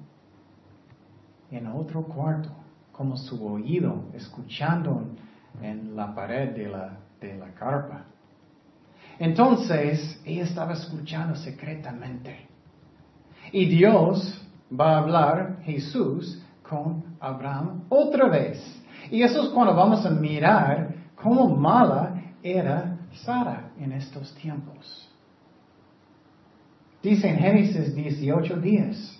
en 1.51 1.67
otro 1.67 2.01
cuarto, 2.05 2.49
como 2.91 3.15
su 3.15 3.45
oído, 3.45 4.05
escuchando 4.15 5.03
en 5.61 5.95
la 5.95 6.15
pared 6.15 6.55
de 6.55 6.67
la 6.69 6.97
de 7.21 7.37
la 7.37 7.53
carpa. 7.53 8.05
Entonces, 9.19 10.19
ella 10.25 10.45
estaba 10.45 10.73
escuchando 10.73 11.35
secretamente. 11.35 12.47
Y 13.51 13.65
Dios 13.65 14.43
va 14.71 14.95
a 14.95 14.97
hablar, 14.97 15.59
Jesús, 15.61 16.41
con 16.67 17.03
Abraham 17.19 17.83
otra 17.89 18.29
vez. 18.29 18.59
Y 19.11 19.21
eso 19.21 19.43
es 19.43 19.49
cuando 19.49 19.75
vamos 19.75 20.03
a 20.07 20.09
mirar 20.09 20.95
cómo 21.15 21.55
mala 21.55 22.19
era 22.41 22.97
Sara 23.23 23.69
en 23.77 23.91
estos 23.91 24.33
tiempos. 24.33 25.08
Dice 27.01 27.29
en 27.29 27.37
Génesis 27.37 27.95
18 27.95 28.57
días. 28.57 29.19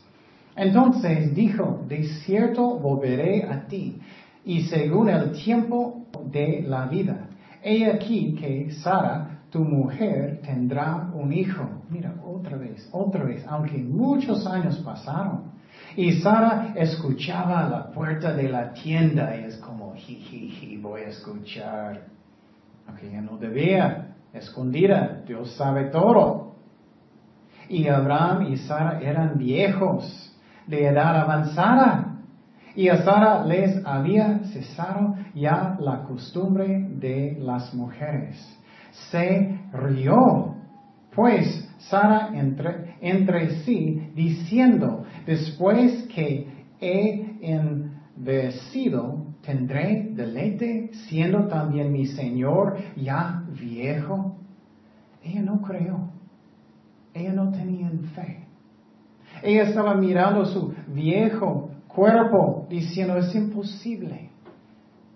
Entonces 0.55 1.33
dijo, 1.33 1.85
de 1.87 2.03
cierto 2.25 2.77
volveré 2.79 3.43
a 3.43 3.65
ti, 3.67 4.01
y 4.43 4.63
según 4.63 5.09
el 5.09 5.31
tiempo 5.31 6.05
de 6.31 6.63
la 6.67 6.85
vida 6.87 7.29
He 7.61 7.85
aquí 7.91 8.35
que 8.35 8.71
Sara, 8.71 9.41
tu 9.49 9.63
mujer, 9.63 10.41
tendrá 10.43 11.11
un 11.13 11.33
hijo. 11.33 11.67
Mira, 11.89 12.13
otra 12.25 12.57
vez, 12.57 12.87
otra 12.91 13.25
vez, 13.25 13.45
aunque 13.47 13.77
muchos 13.77 14.47
años 14.47 14.77
pasaron. 14.79 15.51
Y 15.95 16.21
Sara 16.21 16.73
escuchaba 16.75 17.65
a 17.65 17.69
la 17.69 17.91
puerta 17.91 18.33
de 18.33 18.47
la 18.47 18.71
tienda 18.73 19.35
y 19.35 19.43
es 19.45 19.57
como, 19.57 19.93
jiji, 19.95 20.77
voy 20.77 21.01
a 21.01 21.09
escuchar. 21.09 22.05
Aunque 22.87 23.11
ya 23.11 23.21
no 23.21 23.37
debía, 23.37 24.15
escondida, 24.33 25.21
Dios 25.27 25.53
sabe 25.57 25.85
todo. 25.85 26.48
Y 27.69 27.87
Abraham 27.87 28.51
y 28.51 28.57
Sara 28.57 28.99
eran 28.99 29.37
viejos, 29.37 30.35
de 30.67 30.87
edad 30.87 31.21
avanzada. 31.21 32.17
Y 32.75 32.89
a 32.89 33.03
Sara 33.03 33.45
les 33.45 33.85
había 33.85 34.39
cesado 34.51 35.15
ya 35.33 35.77
la 35.79 36.03
costumbre 36.03 36.87
de 36.89 37.37
las 37.39 37.73
mujeres. 37.73 38.37
Se 39.11 39.59
rió, 39.71 40.55
pues 41.15 41.67
Sara 41.77 42.31
entre, 43.01 43.63
sí, 43.63 44.11
diciendo, 44.15 45.05
después 45.25 46.07
que 46.13 46.47
he 46.81 47.37
envecido, 47.41 49.25
tendré 49.41 50.09
deleite, 50.11 50.91
siendo 51.07 51.47
también 51.47 51.91
mi 51.91 52.05
Señor 52.05 52.77
ya 52.95 53.43
viejo. 53.59 54.37
Ella 55.23 55.41
no 55.41 55.61
creyó. 55.61 56.18
Ella 57.13 57.33
no 57.33 57.51
tenía 57.51 57.89
fe. 58.15 58.45
Ella 59.41 59.63
estaba 59.63 59.95
mirando 59.95 60.45
su 60.45 60.73
viejo 60.87 61.71
cuerpo 61.87 62.67
diciendo 62.69 63.17
es 63.17 63.33
imposible. 63.35 64.29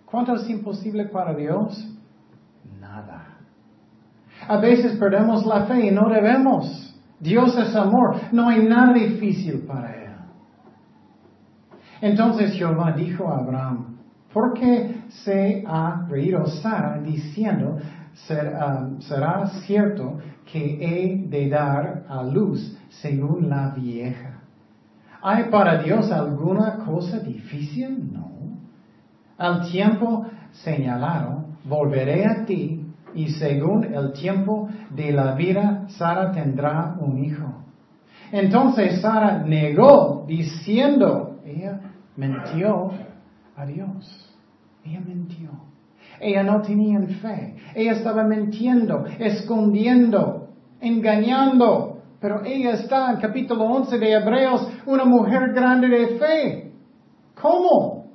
¿Cuánto 0.05 0.35
es 0.35 0.49
imposible 0.49 1.05
para 1.05 1.33
Dios? 1.33 1.89
Nada. 2.79 3.37
A 4.47 4.57
veces 4.57 4.97
perdemos 4.97 5.45
la 5.45 5.65
fe 5.65 5.87
y 5.87 5.91
no 5.91 6.09
debemos. 6.09 6.95
Dios 7.19 7.57
es 7.57 7.75
amor. 7.75 8.17
No 8.31 8.49
hay 8.49 8.63
nada 8.63 8.93
difícil 8.93 9.59
para 9.61 9.95
Él. 9.95 10.03
Entonces 12.01 12.53
Jehová 12.53 12.91
dijo 12.91 13.29
a 13.29 13.37
Abraham, 13.37 13.97
¿por 14.33 14.53
qué 14.53 15.03
se 15.23 15.63
ha 15.65 16.05
reído 16.09 16.45
Sara 16.47 16.99
diciendo, 16.99 17.77
um, 18.29 18.99
será 18.99 19.47
cierto 19.65 20.19
que 20.51 20.77
he 20.81 21.27
de 21.27 21.49
dar 21.49 22.05
a 22.07 22.23
luz 22.23 22.77
según 22.89 23.49
la 23.49 23.69
vieja? 23.69 24.41
¿Hay 25.21 25.45
para 25.45 25.81
Dios 25.81 26.11
alguna 26.11 26.79
cosa 26.85 27.19
difícil? 27.19 28.11
No. 28.11 28.29
Al 29.37 29.69
tiempo 29.71 30.25
señalado, 30.51 31.45
volveré 31.63 32.25
a 32.25 32.45
ti 32.45 32.85
y 33.15 33.29
según 33.29 33.85
el 33.85 34.13
tiempo 34.13 34.69
de 34.89 35.11
la 35.11 35.35
vida, 35.35 35.85
Sara 35.89 36.31
tendrá 36.31 36.95
un 36.99 37.23
hijo. 37.23 37.63
Entonces 38.31 39.01
Sara 39.01 39.43
negó 39.43 40.25
diciendo, 40.27 41.39
ella 41.45 41.79
mintió 42.15 42.91
a 43.55 43.65
Dios. 43.65 44.33
Ella 44.83 45.01
mintió. 45.01 45.49
Ella 46.19 46.43
no 46.43 46.61
tenía 46.61 46.99
fe. 47.21 47.55
Ella 47.75 47.93
estaba 47.93 48.23
mintiendo, 48.23 49.05
escondiendo, 49.19 50.49
engañando. 50.79 52.01
Pero 52.19 52.43
ella 52.45 52.71
está 52.71 53.11
en 53.11 53.17
capítulo 53.17 53.65
11 53.65 53.97
de 53.97 54.13
Hebreos, 54.13 54.67
una 54.85 55.05
mujer 55.05 55.53
grande 55.53 55.89
de 55.89 56.07
fe. 56.17 56.71
¿Cómo? 57.41 58.05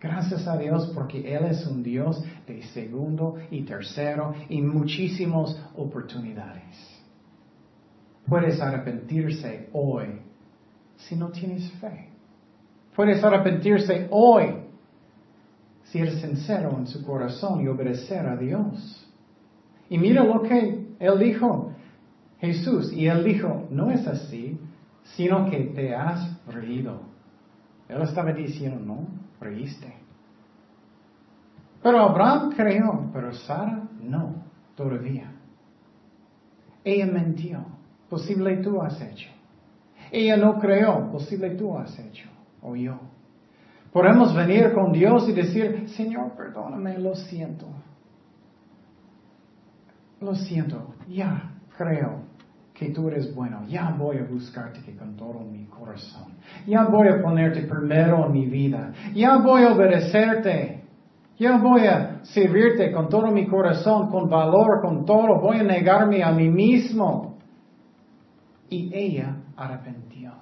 Gracias 0.00 0.48
a 0.48 0.56
Dios 0.56 0.90
porque 0.94 1.32
Él 1.32 1.44
es 1.44 1.64
un 1.66 1.82
Dios 1.82 2.24
de 2.46 2.62
segundo 2.74 3.36
y 3.50 3.62
tercero 3.62 4.34
y 4.48 4.60
muchísimas 4.60 5.56
oportunidades. 5.76 6.64
Puedes 8.26 8.60
arrepentirse 8.60 9.68
hoy 9.72 10.06
si 10.96 11.16
no 11.16 11.28
tienes 11.30 11.70
fe. 11.80 12.08
Puedes 12.96 13.22
arrepentirse 13.22 14.08
hoy 14.10 14.71
si 15.92 15.98
eres 15.98 16.20
sincero 16.20 16.74
en 16.78 16.86
su 16.86 17.04
corazón 17.04 17.60
y 17.60 17.68
obedecer 17.68 18.26
a 18.26 18.36
Dios. 18.36 19.06
Y 19.90 19.98
mira 19.98 20.24
lo 20.24 20.42
que 20.42 20.96
Él 20.98 21.18
dijo. 21.18 21.72
Jesús. 22.42 22.92
Y 22.92 23.06
él 23.06 23.22
dijo, 23.22 23.68
no 23.70 23.92
es 23.92 24.04
así, 24.06 24.58
sino 25.14 25.48
que 25.48 25.58
te 25.76 25.94
has 25.94 26.44
reído. 26.46 27.02
Él 27.88 28.02
estaba 28.02 28.32
diciendo, 28.32 28.80
no, 28.80 29.06
reíste. 29.40 29.94
Pero 31.82 32.00
Abraham 32.00 32.52
creyó, 32.56 33.10
pero 33.12 33.32
Sara 33.32 33.88
no, 34.02 34.42
todavía. 34.74 35.32
Ella 36.82 37.06
mintió, 37.06 37.64
posible 38.10 38.56
tú 38.56 38.82
has 38.82 39.00
hecho. 39.00 39.30
Ella 40.10 40.36
no 40.36 40.58
creyó, 40.58 41.12
posible 41.12 41.50
tú 41.50 41.78
has 41.78 41.96
hecho, 41.96 42.28
o 42.60 42.74
yo. 42.74 42.98
Podemos 43.92 44.34
venir 44.34 44.72
con 44.72 44.90
Dios 44.92 45.28
y 45.28 45.32
decir, 45.32 45.88
Señor, 45.90 46.32
perdóname, 46.36 46.98
lo 46.98 47.14
siento. 47.14 47.66
Lo 50.20 50.34
siento, 50.34 50.94
ya, 51.08 51.52
creo 51.76 52.22
que 52.72 52.90
tú 52.90 53.08
eres 53.08 53.34
bueno. 53.34 53.64
Ya 53.68 53.90
voy 53.90 54.18
a 54.18 54.24
buscarte 54.24 54.80
con 54.96 55.14
todo 55.16 55.40
mi 55.40 55.66
corazón. 55.66 56.34
Ya 56.66 56.84
voy 56.84 57.08
a 57.08 57.20
ponerte 57.20 57.62
primero 57.62 58.26
en 58.26 58.32
mi 58.32 58.46
vida. 58.46 58.92
Ya 59.14 59.36
voy 59.38 59.64
a 59.64 59.72
obedecerte. 59.72 60.84
Ya 61.38 61.58
voy 61.58 61.86
a 61.86 62.24
servirte 62.24 62.92
con 62.92 63.08
todo 63.08 63.30
mi 63.30 63.46
corazón, 63.46 64.10
con 64.10 64.28
valor, 64.28 64.80
con 64.80 65.04
todo. 65.04 65.40
Voy 65.40 65.58
a 65.58 65.62
negarme 65.64 66.22
a 66.22 66.32
mí 66.32 66.48
mismo. 66.48 67.38
Y 68.68 68.90
ella 68.94 69.36
arrepintió. 69.56 70.32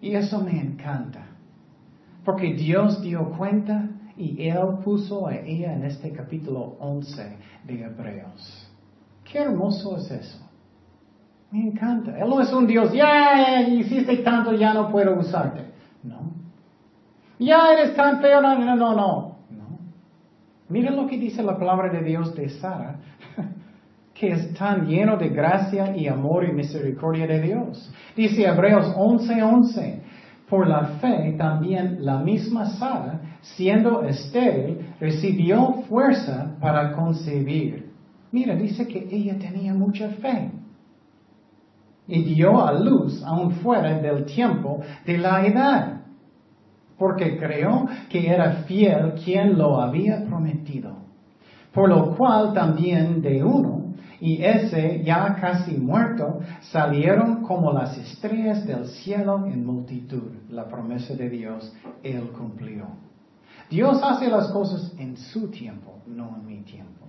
Y 0.00 0.14
eso 0.14 0.40
me 0.40 0.58
encanta. 0.58 1.26
Porque 2.28 2.52
Dios 2.52 3.00
dio 3.00 3.30
cuenta 3.38 3.88
y 4.14 4.50
Él 4.50 4.80
puso 4.84 5.28
a 5.28 5.36
ella 5.36 5.72
en 5.72 5.84
este 5.84 6.12
capítulo 6.12 6.76
11 6.78 7.38
de 7.64 7.84
Hebreos. 7.84 8.70
Qué 9.24 9.38
hermoso 9.38 9.96
es 9.96 10.10
eso. 10.10 10.46
Me 11.50 11.68
encanta. 11.68 12.18
Él 12.18 12.28
no 12.28 12.42
es 12.42 12.52
un 12.52 12.66
Dios, 12.66 12.92
ya 12.92 13.62
hiciste 13.62 14.18
tanto, 14.18 14.52
ya 14.52 14.74
no 14.74 14.90
puedo 14.90 15.18
usarte. 15.18 15.72
No. 16.02 16.34
Ya 17.38 17.72
eres 17.72 17.96
tan 17.96 18.20
feo, 18.20 18.42
no, 18.42 18.58
no, 18.58 18.76
no, 18.76 18.94
no. 18.94 19.36
no. 19.48 19.78
Miren 20.68 20.96
lo 20.96 21.06
que 21.06 21.16
dice 21.16 21.42
la 21.42 21.56
palabra 21.56 21.90
de 21.90 22.02
Dios 22.02 22.34
de 22.34 22.50
Sara. 22.50 22.98
que 24.12 24.32
es 24.32 24.52
tan 24.52 24.86
lleno 24.86 25.16
de 25.16 25.30
gracia 25.30 25.96
y 25.96 26.08
amor 26.08 26.44
y 26.44 26.52
misericordia 26.52 27.26
de 27.26 27.40
Dios. 27.40 27.90
Dice 28.14 28.44
Hebreos 28.44 28.94
11:11, 28.94 30.00
por 30.48 30.66
la 30.66 30.98
fe 31.00 31.34
también 31.36 31.98
la 32.00 32.18
misma 32.18 32.66
Sara, 32.78 33.20
siendo 33.42 34.02
estéril, 34.02 34.94
recibió 34.98 35.82
fuerza 35.88 36.56
para 36.60 36.92
concebir. 36.92 37.90
Mira, 38.32 38.54
dice 38.54 38.86
que 38.86 39.08
ella 39.10 39.38
tenía 39.38 39.74
mucha 39.74 40.08
fe. 40.10 40.50
Y 42.06 42.22
dio 42.34 42.64
a 42.64 42.72
luz 42.72 43.22
aún 43.22 43.52
fuera 43.56 43.98
del 43.98 44.24
tiempo 44.24 44.80
de 45.04 45.18
la 45.18 45.46
edad, 45.46 46.00
porque 46.98 47.36
creyó 47.36 47.86
que 48.08 48.28
era 48.28 48.64
fiel 48.66 49.14
quien 49.22 49.58
lo 49.58 49.80
había 49.80 50.24
prometido. 50.24 50.96
Por 51.72 51.90
lo 51.90 52.16
cual 52.16 52.54
también 52.54 53.20
de 53.20 53.44
uno, 53.44 53.77
y 54.20 54.42
ese 54.42 55.02
ya 55.04 55.36
casi 55.40 55.76
muerto, 55.76 56.40
salieron 56.72 57.42
como 57.42 57.72
las 57.72 57.96
estrellas 57.96 58.66
del 58.66 58.86
cielo 58.86 59.46
en 59.46 59.64
multitud. 59.64 60.32
La 60.50 60.66
promesa 60.66 61.14
de 61.14 61.28
Dios, 61.28 61.72
Él 62.02 62.30
cumplió. 62.36 62.86
Dios 63.70 64.00
hace 64.02 64.28
las 64.28 64.50
cosas 64.50 64.92
en 64.98 65.16
su 65.16 65.48
tiempo, 65.48 65.98
no 66.06 66.36
en 66.36 66.46
mi 66.46 66.60
tiempo. 66.62 67.06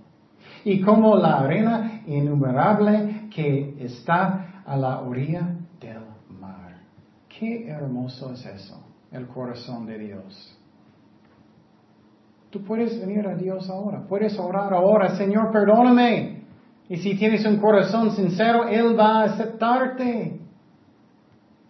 Y 0.64 0.80
como 0.82 1.16
la 1.16 1.40
arena 1.40 2.02
innumerable 2.06 3.28
que 3.34 3.76
está 3.80 4.62
a 4.66 4.76
la 4.76 5.00
orilla 5.00 5.56
del 5.80 6.02
mar. 6.38 6.76
Qué 7.28 7.68
hermoso 7.68 8.32
es 8.32 8.44
eso, 8.44 8.78
el 9.10 9.26
corazón 9.26 9.86
de 9.86 9.98
Dios. 9.98 10.56
Tú 12.50 12.62
puedes 12.64 13.00
venir 13.00 13.26
a 13.26 13.36
Dios 13.36 13.70
ahora, 13.70 14.02
puedes 14.08 14.38
orar 14.38 14.74
ahora, 14.74 15.16
Señor, 15.16 15.52
perdóname. 15.52 16.29
Y 16.90 16.96
si 16.96 17.16
tienes 17.16 17.46
un 17.46 17.58
corazón 17.58 18.10
sincero, 18.16 18.66
Él 18.66 18.98
va 18.98 19.20
a 19.20 19.24
aceptarte. 19.26 20.40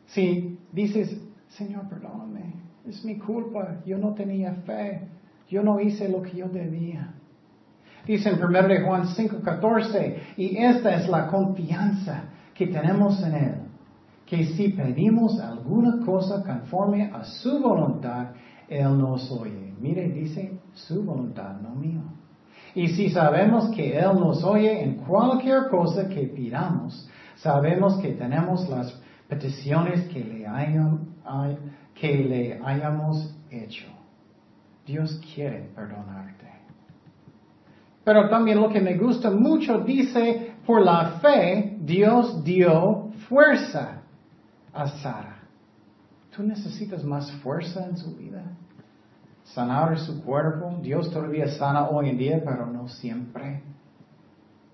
Si 0.06 0.58
dices, 0.72 1.14
Señor, 1.48 1.90
perdóname, 1.90 2.54
es 2.88 3.04
mi 3.04 3.18
culpa, 3.18 3.76
yo 3.84 3.98
no 3.98 4.14
tenía 4.14 4.54
fe, 4.64 5.06
yo 5.50 5.62
no 5.62 5.78
hice 5.78 6.08
lo 6.08 6.22
que 6.22 6.38
yo 6.38 6.48
debía. 6.48 7.12
Dice 8.06 8.30
en 8.30 8.42
1 8.42 8.62
de 8.66 8.80
Juan 8.80 9.08
5:14, 9.08 10.16
y 10.38 10.56
esta 10.56 10.96
es 10.96 11.06
la 11.06 11.26
confianza 11.26 12.22
que 12.54 12.68
tenemos 12.68 13.22
en 13.22 13.34
Él, 13.34 13.54
que 14.24 14.46
si 14.46 14.70
pedimos 14.70 15.38
alguna 15.38 16.02
cosa 16.02 16.42
conforme 16.42 17.10
a 17.12 17.24
su 17.24 17.60
voluntad, 17.60 18.28
Él 18.68 18.96
nos 18.96 19.30
oye. 19.30 19.74
Mire, 19.78 20.08
dice 20.08 20.58
su 20.72 21.04
voluntad, 21.04 21.60
no 21.60 21.74
mío. 21.74 22.00
Y 22.74 22.88
si 22.88 23.10
sabemos 23.10 23.70
que 23.70 23.98
Él 23.98 24.14
nos 24.14 24.44
oye 24.44 24.82
en 24.82 24.96
cualquier 24.96 25.68
cosa 25.68 26.08
que 26.08 26.22
pidamos, 26.28 27.08
sabemos 27.36 27.98
que 27.98 28.12
tenemos 28.12 28.68
las 28.68 29.00
peticiones 29.28 30.08
que 30.08 30.24
le, 30.24 30.46
que 31.94 32.16
le 32.24 32.60
hayamos 32.64 33.34
hecho. 33.50 33.86
Dios 34.86 35.20
quiere 35.34 35.70
perdonarte. 35.74 36.50
Pero 38.04 38.28
también 38.28 38.60
lo 38.60 38.68
que 38.70 38.80
me 38.80 38.96
gusta 38.96 39.30
mucho 39.30 39.78
dice, 39.80 40.54
por 40.66 40.82
la 40.82 41.18
fe 41.20 41.76
Dios 41.80 42.42
dio 42.42 43.10
fuerza 43.28 44.02
a 44.72 44.88
Sara. 44.88 45.36
¿Tú 46.34 46.42
necesitas 46.42 47.04
más 47.04 47.30
fuerza 47.42 47.84
en 47.86 47.96
su 47.96 48.16
vida? 48.16 48.42
Sanar 49.54 49.98
su 49.98 50.22
cuerpo. 50.22 50.78
Dios 50.82 51.10
todavía 51.10 51.48
sana 51.48 51.88
hoy 51.88 52.10
en 52.10 52.18
día, 52.18 52.42
pero 52.44 52.66
no 52.66 52.88
siempre. 52.88 53.62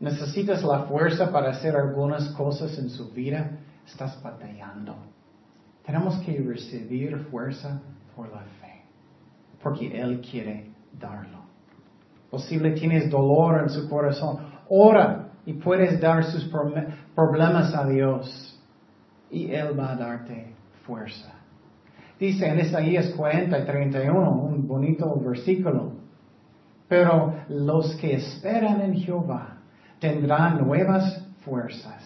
Necesitas 0.00 0.62
la 0.62 0.84
fuerza 0.84 1.30
para 1.32 1.50
hacer 1.50 1.76
algunas 1.76 2.28
cosas 2.30 2.78
en 2.78 2.90
su 2.90 3.10
vida. 3.10 3.58
Estás 3.86 4.20
batallando. 4.22 4.96
Tenemos 5.84 6.16
que 6.18 6.38
recibir 6.40 7.16
fuerza 7.30 7.80
por 8.14 8.28
la 8.30 8.42
fe, 8.60 8.82
porque 9.62 10.00
Él 10.00 10.20
quiere 10.20 10.72
darlo. 10.98 11.44
Posible 12.30 12.72
tienes 12.72 13.08
dolor 13.08 13.62
en 13.62 13.70
su 13.70 13.88
corazón. 13.88 14.38
Ora 14.68 15.28
y 15.46 15.54
puedes 15.54 16.00
dar 16.00 16.24
sus 16.24 16.50
problemas 17.14 17.72
a 17.74 17.86
Dios 17.86 18.60
y 19.30 19.52
Él 19.52 19.78
va 19.78 19.92
a 19.92 19.96
darte 19.96 20.54
fuerza. 20.84 21.32
Dice 22.18 22.46
en 22.46 22.60
Isaías 22.60 23.10
40 23.16 23.58
y 23.58 23.64
31, 23.64 24.30
un 24.30 24.66
bonito 24.66 25.20
versículo. 25.20 25.92
Pero 26.88 27.34
los 27.48 27.94
que 27.96 28.14
esperan 28.14 28.80
en 28.80 28.94
Jehová 28.94 29.58
tendrán 29.98 30.64
nuevas 30.64 31.26
fuerzas, 31.44 32.02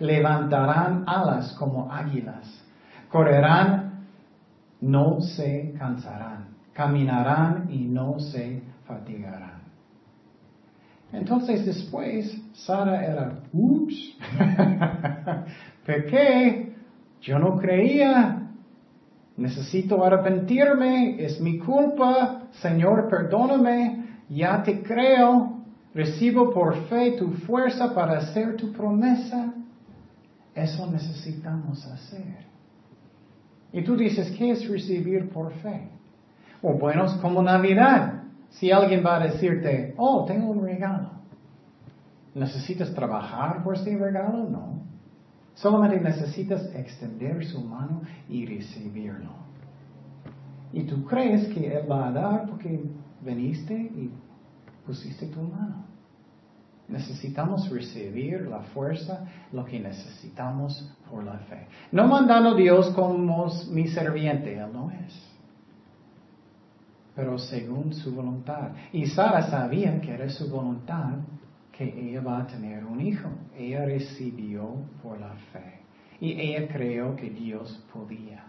levantarán 0.00 1.04
alas 1.06 1.52
como 1.58 1.92
águilas, 1.92 2.46
correrán, 3.10 4.06
no 4.80 5.20
se 5.20 5.74
cansarán, 5.78 6.48
caminarán 6.72 7.66
y 7.70 7.86
no 7.86 8.18
se 8.20 8.62
fatigarán. 8.86 9.56
Entonces 11.12 11.64
después 11.64 12.36
Sara 12.52 13.04
era, 13.04 13.38
ups, 13.52 14.16
qué? 15.84 16.74
yo 17.22 17.38
no 17.38 17.56
creía, 17.56 18.45
Necesito 19.36 20.02
arrepentirme, 20.02 21.22
es 21.22 21.40
mi 21.40 21.58
culpa, 21.58 22.48
Señor, 22.62 23.08
perdóname, 23.08 24.04
ya 24.30 24.62
te 24.62 24.82
creo, 24.82 25.58
recibo 25.94 26.52
por 26.52 26.74
fe 26.88 27.12
tu 27.12 27.32
fuerza 27.32 27.94
para 27.94 28.18
hacer 28.18 28.56
tu 28.56 28.72
promesa. 28.72 29.52
Eso 30.54 30.90
necesitamos 30.90 31.86
hacer. 31.86 32.46
Y 33.72 33.82
tú 33.82 33.94
dices, 33.94 34.30
¿qué 34.38 34.52
es 34.52 34.66
recibir 34.68 35.28
por 35.28 35.52
fe? 35.52 35.90
O 36.62 36.72
bueno, 36.72 37.04
es 37.04 37.12
como 37.14 37.42
Navidad. 37.42 38.22
Si 38.48 38.70
alguien 38.70 39.04
va 39.04 39.16
a 39.16 39.26
decirte, 39.26 39.92
oh, 39.98 40.24
tengo 40.24 40.50
un 40.50 40.64
regalo. 40.64 41.10
¿Necesitas 42.34 42.94
trabajar 42.94 43.62
por 43.62 43.74
ese 43.74 43.96
regalo? 43.98 44.48
No. 44.48 44.82
Solamente 45.56 45.98
necesitas 46.00 46.66
extender 46.74 47.44
su 47.46 47.62
mano 47.62 48.02
y 48.28 48.44
recibirlo. 48.44 49.30
Y 50.72 50.82
tú 50.82 51.02
crees 51.06 51.48
que 51.48 51.78
Él 51.78 51.90
va 51.90 52.08
a 52.08 52.12
dar 52.12 52.46
porque 52.46 52.84
viniste 53.22 53.74
y 53.74 54.10
pusiste 54.84 55.26
tu 55.28 55.40
mano. 55.40 55.86
Necesitamos 56.88 57.70
recibir 57.70 58.42
la 58.42 58.60
fuerza, 58.74 59.24
lo 59.50 59.64
que 59.64 59.80
necesitamos 59.80 60.94
por 61.10 61.24
la 61.24 61.38
fe. 61.38 61.66
No 61.90 62.06
mandando 62.06 62.50
a 62.50 62.54
Dios 62.54 62.90
como 62.90 63.50
mi 63.70 63.88
serviente, 63.88 64.58
Él 64.58 64.70
no 64.72 64.90
es. 64.90 65.26
Pero 67.14 67.38
según 67.38 67.94
su 67.94 68.14
voluntad. 68.14 68.72
Y 68.92 69.06
Sara 69.06 69.48
sabía 69.48 69.98
que 70.02 70.12
era 70.12 70.28
su 70.28 70.50
voluntad 70.50 71.14
que 71.76 71.84
ella 71.84 72.22
va 72.22 72.38
a 72.38 72.46
tener 72.46 72.84
un 72.84 73.00
hijo. 73.00 73.28
Ella 73.56 73.84
recibió 73.84 74.76
por 75.02 75.20
la 75.20 75.34
fe. 75.52 75.80
Y 76.20 76.32
ella 76.40 76.68
creyó 76.68 77.14
que 77.14 77.30
Dios 77.30 77.84
podía. 77.92 78.44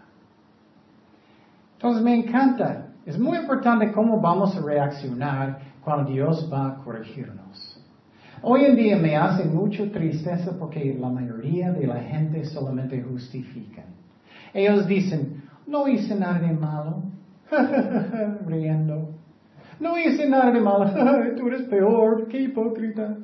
Entonces 1.74 2.02
me 2.02 2.14
encanta. 2.14 2.88
Es 3.04 3.18
muy 3.18 3.38
importante 3.38 3.92
cómo 3.92 4.20
vamos 4.20 4.56
a 4.56 4.60
reaccionar 4.60 5.60
cuando 5.84 6.10
Dios 6.10 6.50
va 6.52 6.68
a 6.68 6.74
corregirnos. 6.76 7.78
Hoy 8.42 8.64
en 8.64 8.76
día 8.76 8.96
me 8.96 9.16
hace 9.16 9.44
mucho 9.44 9.90
tristeza 9.90 10.56
porque 10.58 10.96
la 10.98 11.08
mayoría 11.08 11.72
de 11.72 11.86
la 11.86 12.00
gente 12.00 12.44
solamente 12.44 13.02
justifica. 13.02 13.84
Ellos 14.54 14.86
dicen, 14.86 15.42
no 15.66 15.88
hice 15.88 16.14
nada 16.14 16.38
de 16.38 16.52
malo, 16.52 17.02
riendo. 18.46 19.17
No 19.80 19.96
hice 19.98 20.28
nada 20.28 20.50
de 20.50 20.60
malo. 20.60 20.90
Tú 21.36 21.48
eres 21.48 21.62
peor. 21.68 22.28
Qué 22.28 22.42
hipócrita. 22.42 23.16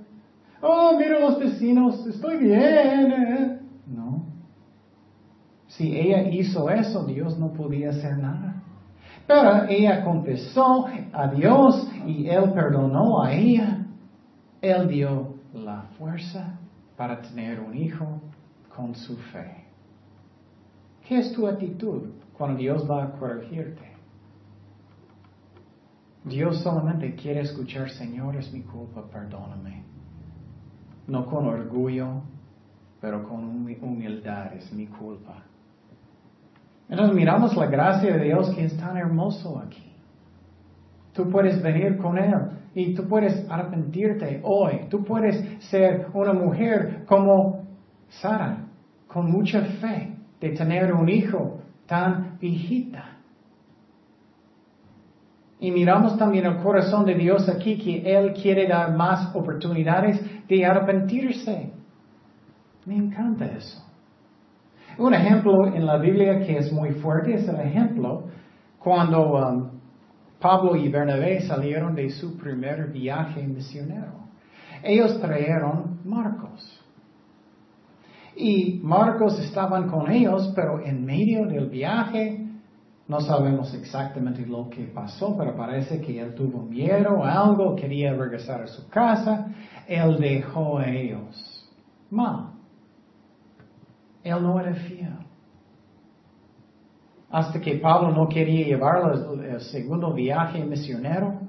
Oh, 0.60 0.96
mira 0.96 1.20
los 1.20 1.38
vecinos. 1.38 2.06
Estoy 2.06 2.38
bien. 2.38 3.12
¿eh? 3.12 3.60
No. 3.86 4.26
Si 5.66 5.96
ella 5.98 6.22
hizo 6.28 6.70
eso, 6.70 7.04
Dios 7.04 7.38
no 7.38 7.52
podía 7.52 7.90
hacer 7.90 8.18
nada. 8.18 8.62
Pero 9.26 9.64
ella 9.68 10.04
confesó 10.04 10.86
a 11.12 11.28
Dios 11.28 11.88
y 12.06 12.28
Él 12.28 12.52
perdonó 12.52 13.22
a 13.22 13.32
ella. 13.32 13.86
Él 14.60 14.88
dio 14.88 15.34
la 15.52 15.82
fuerza 15.98 16.58
para 16.96 17.20
tener 17.20 17.60
un 17.60 17.76
hijo 17.76 18.20
con 18.74 18.94
su 18.94 19.16
fe. 19.16 19.64
¿Qué 21.08 21.18
es 21.18 21.32
tu 21.32 21.46
actitud 21.46 22.10
cuando 22.36 22.58
Dios 22.58 22.88
va 22.88 23.04
a 23.04 23.12
corregirte? 23.12 23.93
Dios 26.24 26.62
solamente 26.62 27.14
quiere 27.14 27.40
escuchar, 27.40 27.90
Señor, 27.90 28.36
es 28.36 28.52
mi 28.52 28.62
culpa, 28.62 29.04
perdóname. 29.10 29.84
No 31.06 31.26
con 31.26 31.46
orgullo, 31.46 32.22
pero 33.00 33.28
con 33.28 33.44
humildad, 33.44 34.54
es 34.54 34.72
mi 34.72 34.86
culpa. 34.86 35.42
Entonces 36.88 37.14
miramos 37.14 37.54
la 37.56 37.66
gracia 37.66 38.16
de 38.16 38.24
Dios 38.24 38.54
que 38.54 38.64
es 38.64 38.76
tan 38.78 38.96
hermoso 38.96 39.58
aquí. 39.58 39.92
Tú 41.12 41.28
puedes 41.30 41.62
venir 41.62 41.98
con 41.98 42.16
Él 42.18 42.34
y 42.74 42.94
tú 42.94 43.06
puedes 43.06 43.48
arrepentirte 43.50 44.40
hoy. 44.42 44.86
Tú 44.88 45.04
puedes 45.04 45.62
ser 45.64 46.08
una 46.14 46.32
mujer 46.32 47.04
como 47.06 47.64
Sara, 48.08 48.64
con 49.06 49.30
mucha 49.30 49.60
fe 49.80 50.16
de 50.40 50.50
tener 50.50 50.92
un 50.92 51.08
hijo 51.08 51.60
tan 51.86 52.38
viejita. 52.40 53.18
Y 55.64 55.70
miramos 55.70 56.18
también 56.18 56.44
el 56.44 56.58
corazón 56.58 57.06
de 57.06 57.14
Dios 57.14 57.48
aquí 57.48 57.78
que 57.78 58.02
Él 58.14 58.34
quiere 58.34 58.68
dar 58.68 58.94
más 58.94 59.34
oportunidades 59.34 60.20
de 60.46 60.66
arrepentirse. 60.66 61.72
Me 62.84 62.96
encanta 62.96 63.46
eso. 63.46 63.82
Un 64.98 65.14
ejemplo 65.14 65.74
en 65.74 65.86
la 65.86 65.96
Biblia 65.96 66.40
que 66.40 66.58
es 66.58 66.70
muy 66.70 66.90
fuerte 66.90 67.36
es 67.36 67.48
el 67.48 67.58
ejemplo 67.60 68.24
cuando 68.78 69.38
um, 69.38 69.70
Pablo 70.38 70.76
y 70.76 70.90
Bernabé 70.90 71.40
salieron 71.40 71.94
de 71.94 72.10
su 72.10 72.36
primer 72.36 72.92
viaje 72.92 73.42
misionero. 73.46 74.12
Ellos 74.82 75.18
trajeron 75.18 75.98
Marcos. 76.04 76.78
Y 78.36 78.80
Marcos 78.82 79.40
estaban 79.40 79.88
con 79.88 80.10
ellos, 80.10 80.52
pero 80.54 80.84
en 80.84 81.06
medio 81.06 81.46
del 81.46 81.70
viaje, 81.70 82.43
no 83.06 83.20
sabemos 83.20 83.74
exactamente 83.74 84.46
lo 84.46 84.70
que 84.70 84.84
pasó, 84.84 85.36
pero 85.36 85.54
parece 85.54 86.00
que 86.00 86.18
él 86.18 86.34
tuvo 86.34 86.62
miedo 86.62 87.18
o 87.18 87.24
algo, 87.24 87.76
quería 87.76 88.14
regresar 88.14 88.62
a 88.62 88.66
su 88.66 88.88
casa, 88.88 89.48
él 89.86 90.18
dejó 90.18 90.78
a 90.78 90.88
ellos. 90.88 91.68
Ma, 92.10 92.54
él 94.22 94.42
no 94.42 94.58
era 94.58 94.74
fiel. 94.74 95.18
Hasta 97.30 97.60
que 97.60 97.74
Pablo 97.76 98.12
no 98.12 98.28
quería 98.28 98.66
llevarlo 98.66 99.34
al 99.52 99.60
segundo 99.60 100.12
viaje 100.12 100.64
misionero, 100.64 101.40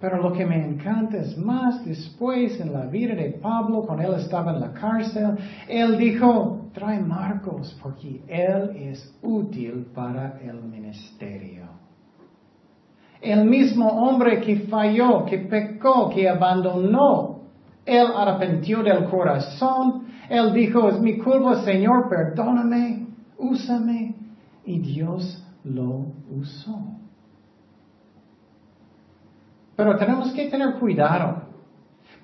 pero 0.00 0.20
lo 0.20 0.34
que 0.34 0.44
me 0.44 0.62
encanta 0.62 1.16
es 1.16 1.38
más 1.38 1.82
después 1.86 2.60
en 2.60 2.74
la 2.74 2.84
vida 2.84 3.14
de 3.14 3.30
Pablo, 3.40 3.84
cuando 3.86 4.02
él 4.02 4.20
estaba 4.20 4.52
en 4.52 4.60
la 4.60 4.72
cárcel, 4.72 5.38
él 5.66 5.96
dijo, 5.96 6.63
trae 6.74 7.00
Marcos 7.00 7.78
porque 7.80 8.20
él 8.26 8.76
es 8.76 9.16
útil 9.22 9.86
para 9.94 10.38
el 10.40 10.60
ministerio. 10.62 11.68
El 13.22 13.46
mismo 13.46 13.86
hombre 13.88 14.40
que 14.40 14.66
falló, 14.66 15.24
que 15.24 15.38
pecó, 15.38 16.10
que 16.10 16.28
abandonó, 16.28 17.40
él 17.86 18.06
arrepintió 18.14 18.82
del 18.82 19.04
corazón, 19.04 20.08
él 20.28 20.52
dijo, 20.52 20.88
es 20.88 21.00
mi 21.00 21.16
culpa, 21.18 21.62
Señor, 21.62 22.08
perdóname, 22.08 23.06
úsame, 23.38 24.14
y 24.66 24.78
Dios 24.78 25.42
lo 25.62 26.06
usó. 26.30 26.80
Pero 29.76 29.96
tenemos 29.96 30.32
que 30.32 30.48
tener 30.50 30.74
cuidado. 30.74 31.43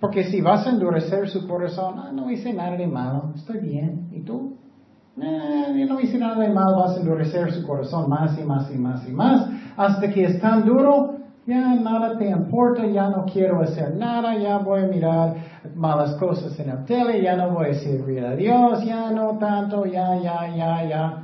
Porque 0.00 0.24
si 0.24 0.40
vas 0.40 0.66
a 0.66 0.70
endurecer 0.70 1.28
su 1.28 1.46
corazón, 1.46 1.98
ah, 1.98 2.10
no 2.12 2.30
hice 2.30 2.52
nada 2.52 2.76
de 2.76 2.86
malo, 2.86 3.32
estoy 3.36 3.58
bien. 3.58 4.08
¿Y 4.12 4.20
tú? 4.20 4.56
No 5.16 6.00
hice 6.00 6.18
nada 6.18 6.40
de 6.40 6.48
malo, 6.48 6.78
vas 6.78 6.96
a 6.96 7.00
endurecer 7.00 7.52
su 7.52 7.66
corazón 7.66 8.08
más 8.08 8.38
y 8.38 8.42
más 8.42 8.70
y 8.72 8.78
más 8.78 9.06
y 9.06 9.12
más, 9.12 9.50
hasta 9.76 10.08
que 10.10 10.24
es 10.24 10.40
tan 10.40 10.64
duro, 10.64 11.16
ya 11.46 11.74
nada 11.74 12.16
te 12.16 12.30
importa, 12.30 12.86
ya 12.86 13.10
no 13.10 13.26
quiero 13.26 13.60
hacer 13.60 13.96
nada, 13.96 14.38
ya 14.38 14.58
voy 14.58 14.84
a 14.84 14.86
mirar 14.86 15.34
malas 15.74 16.14
cosas 16.14 16.58
en 16.60 16.68
la 16.68 16.84
tele, 16.84 17.20
ya 17.22 17.36
no 17.36 17.50
voy 17.50 17.70
a 17.70 17.74
servir 17.74 18.24
a 18.24 18.34
Dios, 18.34 18.84
ya 18.84 19.10
no 19.10 19.36
tanto, 19.36 19.84
ya, 19.84 20.16
ya, 20.22 20.48
ya, 20.56 20.88
ya. 20.88 21.22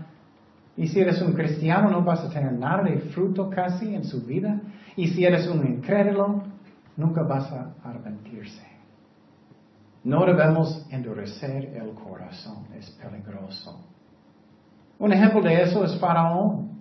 Y 0.76 0.88
si 0.88 1.00
eres 1.00 1.22
un 1.22 1.32
cristiano 1.32 1.90
no 1.90 2.02
vas 2.02 2.22
a 2.24 2.28
tener 2.28 2.52
nada 2.52 2.82
de 2.82 2.98
fruto 2.98 3.48
casi 3.48 3.94
en 3.94 4.04
su 4.04 4.20
vida. 4.26 4.60
Y 4.96 5.08
si 5.08 5.24
eres 5.24 5.48
un 5.48 5.66
incrédulo, 5.66 6.42
nunca 6.96 7.22
vas 7.22 7.50
a 7.52 7.70
arrepentirse. 7.82 8.65
No 10.06 10.24
debemos 10.24 10.86
endurecer 10.88 11.64
el 11.74 11.92
corazón, 11.94 12.68
es 12.78 12.88
peligroso. 12.92 13.84
Un 15.00 15.12
ejemplo 15.12 15.42
de 15.42 15.62
eso 15.62 15.84
es 15.84 15.98
Faraón. 15.98 16.80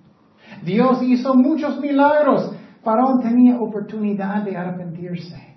Dios 0.64 1.02
hizo 1.02 1.34
muchos 1.34 1.80
milagros. 1.80 2.56
Faraón 2.84 3.24
tenía 3.24 3.60
oportunidad 3.60 4.44
de 4.44 4.56
arrepentirse. 4.56 5.56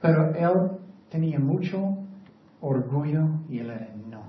Pero 0.00 0.32
él 0.32 0.78
tenía 1.10 1.40
mucho 1.40 1.96
orgullo 2.60 3.40
y 3.48 3.58
él 3.58 3.70
era 3.70 3.88
no. 4.08 4.22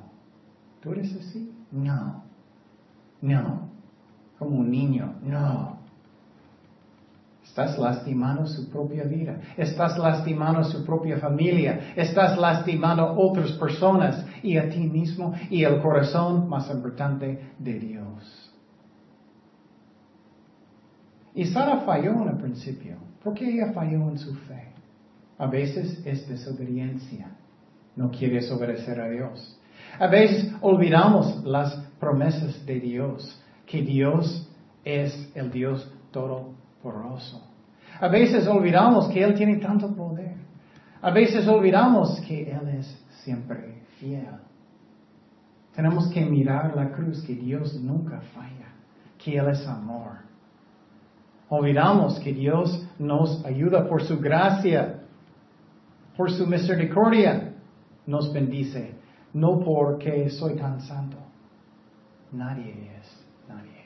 ¿Tú 0.82 0.94
eres 0.94 1.16
así? 1.16 1.54
No. 1.72 2.24
No. 3.22 3.70
Como 4.40 4.62
un 4.62 4.72
niño. 4.72 5.14
No. 5.22 5.75
Estás 7.56 7.78
lastimando 7.78 8.46
su 8.48 8.70
propia 8.70 9.06
vida. 9.06 9.40
Estás 9.56 9.98
lastimando 9.98 10.62
su 10.66 10.84
propia 10.84 11.20
familia. 11.20 11.94
Estás 11.96 12.38
lastimando 12.38 13.14
otras 13.18 13.54
personas 13.54 14.26
y 14.44 14.58
a 14.58 14.70
ti 14.70 14.80
mismo 14.80 15.34
y 15.50 15.64
el 15.64 15.82
corazón 15.82 16.50
más 16.50 16.70
importante 16.70 17.54
de 17.58 17.80
Dios. 17.80 18.52
Y 21.34 21.46
Sara 21.46 21.80
falló 21.86 22.24
en 22.24 22.28
el 22.28 22.38
principio. 22.40 22.98
¿Por 23.24 23.34
qué 23.34 23.50
ella 23.50 23.72
falló 23.72 24.10
en 24.10 24.18
su 24.18 24.36
fe? 24.36 24.74
A 25.38 25.48
veces 25.48 26.06
es 26.06 26.28
desobediencia. 26.28 27.38
No 27.96 28.12
quieres 28.12 28.52
obedecer 28.52 29.00
a 29.00 29.08
Dios. 29.08 29.58
A 29.98 30.08
veces 30.08 30.52
olvidamos 30.60 31.42
las 31.46 31.74
promesas 32.02 32.66
de 32.66 32.82
Dios, 32.82 33.42
que 33.66 33.82
Dios 33.82 34.46
es 34.84 35.32
el 35.36 35.52
Dios 35.52 35.90
todopoderoso. 36.86 37.42
A 38.00 38.08
veces 38.08 38.48
olvidamos 38.48 39.08
que 39.10 39.24
Él 39.24 39.34
tiene 39.36 39.58
tanto 39.58 39.94
poder. 39.96 40.36
A 41.02 41.12
veces 41.12 41.48
olvidamos 41.48 42.20
que 42.28 42.52
Él 42.52 42.68
es 42.80 43.06
siempre 43.24 43.84
fiel. 44.00 44.40
Tenemos 45.76 46.08
que 46.10 46.26
mirar 46.26 46.76
la 46.76 46.92
cruz, 46.92 47.24
que 47.24 47.36
Dios 47.36 47.76
nunca 47.82 48.22
falla, 48.34 48.74
que 49.18 49.38
Él 49.38 49.48
es 49.50 49.66
amor. 49.68 50.20
Olvidamos 51.50 52.20
que 52.20 52.34
Dios 52.34 52.88
nos 52.98 53.44
ayuda 53.46 53.88
por 53.88 54.04
su 54.04 54.20
gracia, 54.20 55.02
por 56.18 56.32
su 56.32 56.48
misericordia, 56.48 57.54
nos 58.08 58.34
bendice, 58.34 58.96
no 59.34 59.60
porque 59.60 60.30
soy 60.30 60.56
tan 60.56 60.82
santo. 60.82 61.18
Nadie 62.32 62.72
es 63.00 63.26
nadie. 63.48 63.85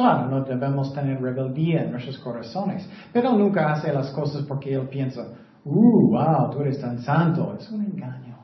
Claro, 0.00 0.28
no 0.28 0.40
debemos 0.44 0.94
tener 0.94 1.20
rebeldía 1.20 1.82
en 1.82 1.90
nuestros 1.90 2.18
corazones, 2.20 2.88
pero 3.12 3.34
nunca 3.34 3.70
hace 3.70 3.92
las 3.92 4.08
cosas 4.12 4.44
porque 4.44 4.72
él 4.72 4.88
piensa, 4.88 5.26
uh, 5.62 6.10
wow, 6.10 6.50
tú 6.50 6.62
eres 6.62 6.80
tan 6.80 7.02
santo. 7.02 7.54
Es 7.60 7.70
un 7.70 7.84
engaño. 7.84 8.38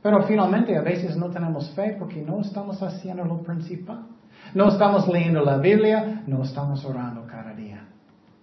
Pero 0.00 0.22
finalmente 0.22 0.74
a 0.74 0.80
veces 0.80 1.18
no 1.18 1.28
tenemos 1.28 1.70
fe 1.72 1.96
porque 1.98 2.22
no 2.22 2.40
estamos 2.40 2.82
haciendo 2.82 3.22
lo 3.26 3.42
principal. 3.42 4.06
No 4.54 4.68
estamos 4.68 5.06
leyendo 5.06 5.44
la 5.44 5.58
Biblia, 5.58 6.22
no 6.26 6.42
estamos 6.42 6.82
orando 6.86 7.26
cada 7.26 7.52
día. 7.52 7.86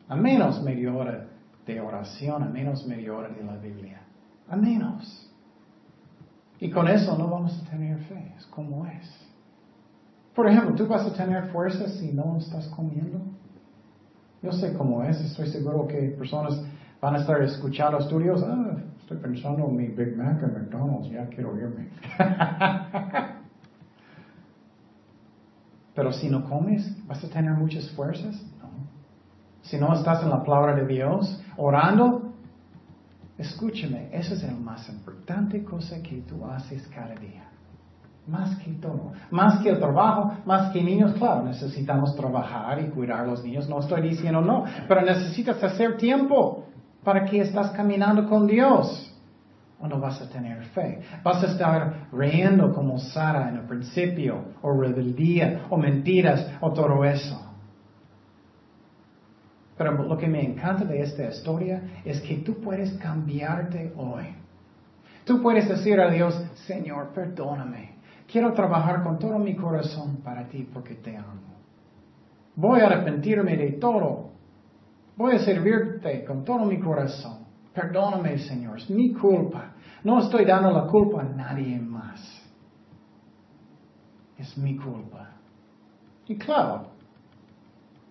A 0.08 0.16
menos 0.16 0.62
media 0.62 0.94
hora 0.94 1.26
de 1.66 1.82
oración, 1.82 2.44
a 2.44 2.50
menos 2.50 2.86
media 2.86 3.16
hora 3.16 3.30
de 3.30 3.44
la 3.44 3.56
Biblia. 3.56 4.02
A 4.48 4.56
menos. 4.56 5.28
Y 6.60 6.70
con 6.70 6.88
eso 6.88 7.18
no 7.18 7.28
vamos 7.30 7.60
a 7.63 7.68
tener 7.68 7.98
fe, 8.02 8.36
es 8.38 8.46
como 8.46 8.86
es. 8.86 9.27
Por 10.38 10.47
ejemplo, 10.47 10.76
¿tú 10.76 10.86
vas 10.86 11.04
a 11.04 11.12
tener 11.13 11.45
fuerza 11.45 11.89
si 11.89 12.12
no 12.13 12.38
estás 12.38 12.67
comiendo? 12.67 13.19
Yo 14.43 14.52
sé 14.52 14.71
cómo 14.73 15.04
es, 15.04 15.19
estoy 15.19 15.47
seguro 15.47 15.88
que 15.88 16.10
personas 16.10 16.62
van 17.02 17.15
a 17.15 17.17
estar 17.21 17.41
escuchando 17.41 17.97
estudios, 17.97 18.43
ah, 18.43 18.78
estoy 19.00 19.17
pensando 19.17 19.65
en 19.65 19.76
mi 19.76 19.88
Big 19.88 20.15
Mac 20.15 20.43
en 20.43 20.54
McDonald's, 20.54 21.10
ya 21.10 21.26
quiero 21.30 21.58
irme. 21.58 21.89
Pero 25.95 26.13
si 26.13 26.30
no 26.30 26.47
comes, 26.47 26.88
¿vas 27.08 27.23
a 27.23 27.30
tener 27.30 27.54
muchas 27.54 27.89
fuerzas? 27.93 28.39
No. 28.62 28.69
Si 29.63 29.80
no 29.80 29.91
estás 29.95 30.21
en 30.21 30.30
la 30.30 30.43
palabra 30.43 30.76
de 30.76 30.86
Dios, 30.86 31.41
orando, 31.58 32.32
Escúchame, 33.39 34.10
esa 34.12 34.34
es 34.34 34.43
la 34.43 34.54
más 34.54 34.89
importante 34.89 35.63
cosa 35.63 36.02
que 36.02 36.21
tú 36.21 36.43
haces 36.45 36.88
cada 36.88 37.13
día. 37.15 37.47
Más 38.28 38.58
que 38.58 38.72
todo. 38.74 39.13
Más 39.32 39.62
que 39.62 39.70
el 39.70 39.80
trabajo, 39.80 40.34
más 40.46 40.72
que 40.74 40.84
niños, 40.84 41.13
claro, 41.13 41.44
necesitamos 41.44 42.13
trabajar 42.16 42.82
y 42.82 42.90
cuidar 42.90 43.22
a 43.22 43.26
los 43.26 43.44
niños. 43.44 43.70
No 43.70 43.80
estoy 43.80 44.02
diciendo 44.02 44.42
no, 44.42 44.66
pero 44.88 45.02
necesitas 45.02 45.63
hacer 45.63 45.96
tiempo 45.96 46.66
para 47.04 47.24
que 47.24 47.40
estás 47.40 47.72
caminando 47.72 48.28
con 48.28 48.46
Dios. 48.46 49.13
O 49.80 49.88
no 49.88 50.00
vas 50.00 50.22
a 50.22 50.30
tener 50.30 50.62
fe. 50.66 51.02
Vas 51.24 51.42
a 51.44 51.48
estar 51.48 52.08
riendo 52.12 52.74
como 52.74 52.98
Sara 53.00 53.48
en 53.48 53.58
el 53.58 53.66
principio, 53.66 54.46
o 54.62 54.74
rebeldía, 54.74 55.66
o 55.70 55.78
mentiras, 55.78 56.52
o 56.60 56.74
todo 56.74 57.06
eso. 57.06 57.40
Pero 59.78 60.04
lo 60.04 60.18
que 60.18 60.28
me 60.28 60.44
encanta 60.44 60.84
de 60.84 61.02
esta 61.02 61.30
historia 61.30 61.82
es 62.04 62.20
que 62.22 62.38
tú 62.38 62.60
puedes 62.60 62.92
cambiarte 62.94 63.94
hoy. 63.96 64.36
Tú 65.24 65.42
puedes 65.42 65.70
decir 65.70 66.00
a 66.02 66.10
Dios, 66.10 66.42
Señor, 66.66 67.13
perdóname. 67.13 67.96
Quiero 68.32 68.54
trabajar 68.54 69.04
con 69.04 69.18
todo 69.18 69.40
mi 69.40 69.56
corazón 69.56 70.18
para 70.18 70.48
ti 70.48 70.68
porque 70.72 70.96
te 70.96 71.16
amo. 71.16 71.48
Voy 72.56 72.82
a 72.82 72.88
arrepentirme 72.88 73.56
de 73.56 73.74
todo. 73.74 74.32
Voy 75.16 75.36
a 75.36 75.40
servirte 75.40 76.26
con 76.26 76.44
todo 76.44 76.66
mi 76.66 76.80
corazón. 76.80 77.46
Perdóname, 77.74 78.40
Señor, 78.40 78.78
es 78.80 78.90
mi 78.90 79.13
culpa. 79.13 79.74
No 80.04 80.20
estoy 80.20 80.46
dando 80.46 80.72
la 80.72 80.88
culpa 80.88 81.22
a 81.22 81.26
nadie 81.26 81.80
más. 81.80 82.20
Es 84.38 84.58
mi 84.58 84.76
culpa. 84.76 85.30
Y 86.28 86.36
claro, 86.38 86.88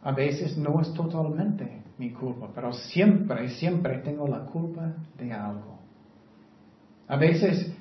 a 0.03 0.13
veces 0.13 0.57
no 0.57 0.81
es 0.81 0.93
totalmente 0.95 1.83
mi 1.99 2.13
culpa, 2.13 2.49
pero 2.55 2.73
siempre, 2.73 3.49
siempre 3.49 3.99
tengo 3.99 4.27
la 4.27 4.45
culpa 4.47 4.95
de 5.19 5.33
algo. 5.33 5.79
A 7.09 7.17
veces 7.17 7.76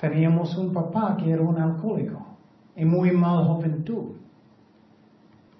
teníamos 0.00 0.56
un 0.56 0.72
papá 0.72 1.16
que 1.16 1.30
era 1.30 1.42
un 1.42 1.58
alcohólico 1.58 2.26
y 2.74 2.84
muy 2.84 3.10
mal 3.10 3.44
juventud. 3.44 4.16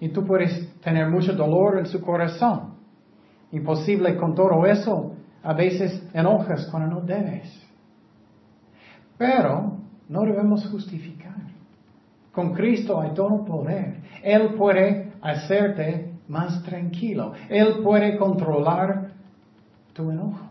Y 0.01 0.09
tú 0.09 0.25
puedes 0.25 0.75
tener 0.81 1.09
mucho 1.09 1.35
dolor 1.35 1.79
en 1.79 1.87
su 1.87 2.01
corazón. 2.01 2.75
Imposible 3.53 4.17
con 4.17 4.35
todo 4.35 4.65
eso, 4.65 5.15
a 5.43 5.53
veces 5.53 6.03
enojas 6.15 6.67
cuando 6.71 6.97
no 6.97 7.01
debes. 7.03 7.51
Pero 9.19 9.77
no 10.09 10.23
debemos 10.23 10.67
justificar. 10.69 11.37
Con 12.33 12.55
Cristo 12.55 13.01
hay 13.01 13.13
todo 13.13 13.45
poder. 13.45 14.01
Él 14.23 14.55
puede 14.55 15.13
hacerte 15.21 16.13
más 16.29 16.63
tranquilo. 16.63 17.33
Él 17.49 17.81
puede 17.83 18.17
controlar 18.17 19.11
tu 19.93 20.11
enojo. 20.11 20.50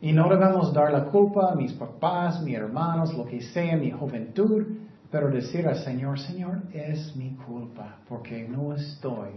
Y 0.00 0.12
no 0.12 0.28
debemos 0.28 0.72
dar 0.72 0.92
la 0.92 1.04
culpa 1.04 1.52
a 1.52 1.54
mis 1.54 1.72
papás, 1.72 2.42
mis 2.42 2.56
hermanos, 2.56 3.14
lo 3.14 3.24
que 3.24 3.40
sea, 3.40 3.76
mi 3.76 3.90
juventud, 3.90 4.66
pero 5.10 5.30
decir 5.30 5.66
al 5.66 5.76
Señor, 5.76 6.18
Señor, 6.18 6.62
es 6.72 7.16
mi 7.16 7.30
culpa, 7.46 7.96
porque 8.08 8.46
no 8.48 8.74
estoy 8.74 9.30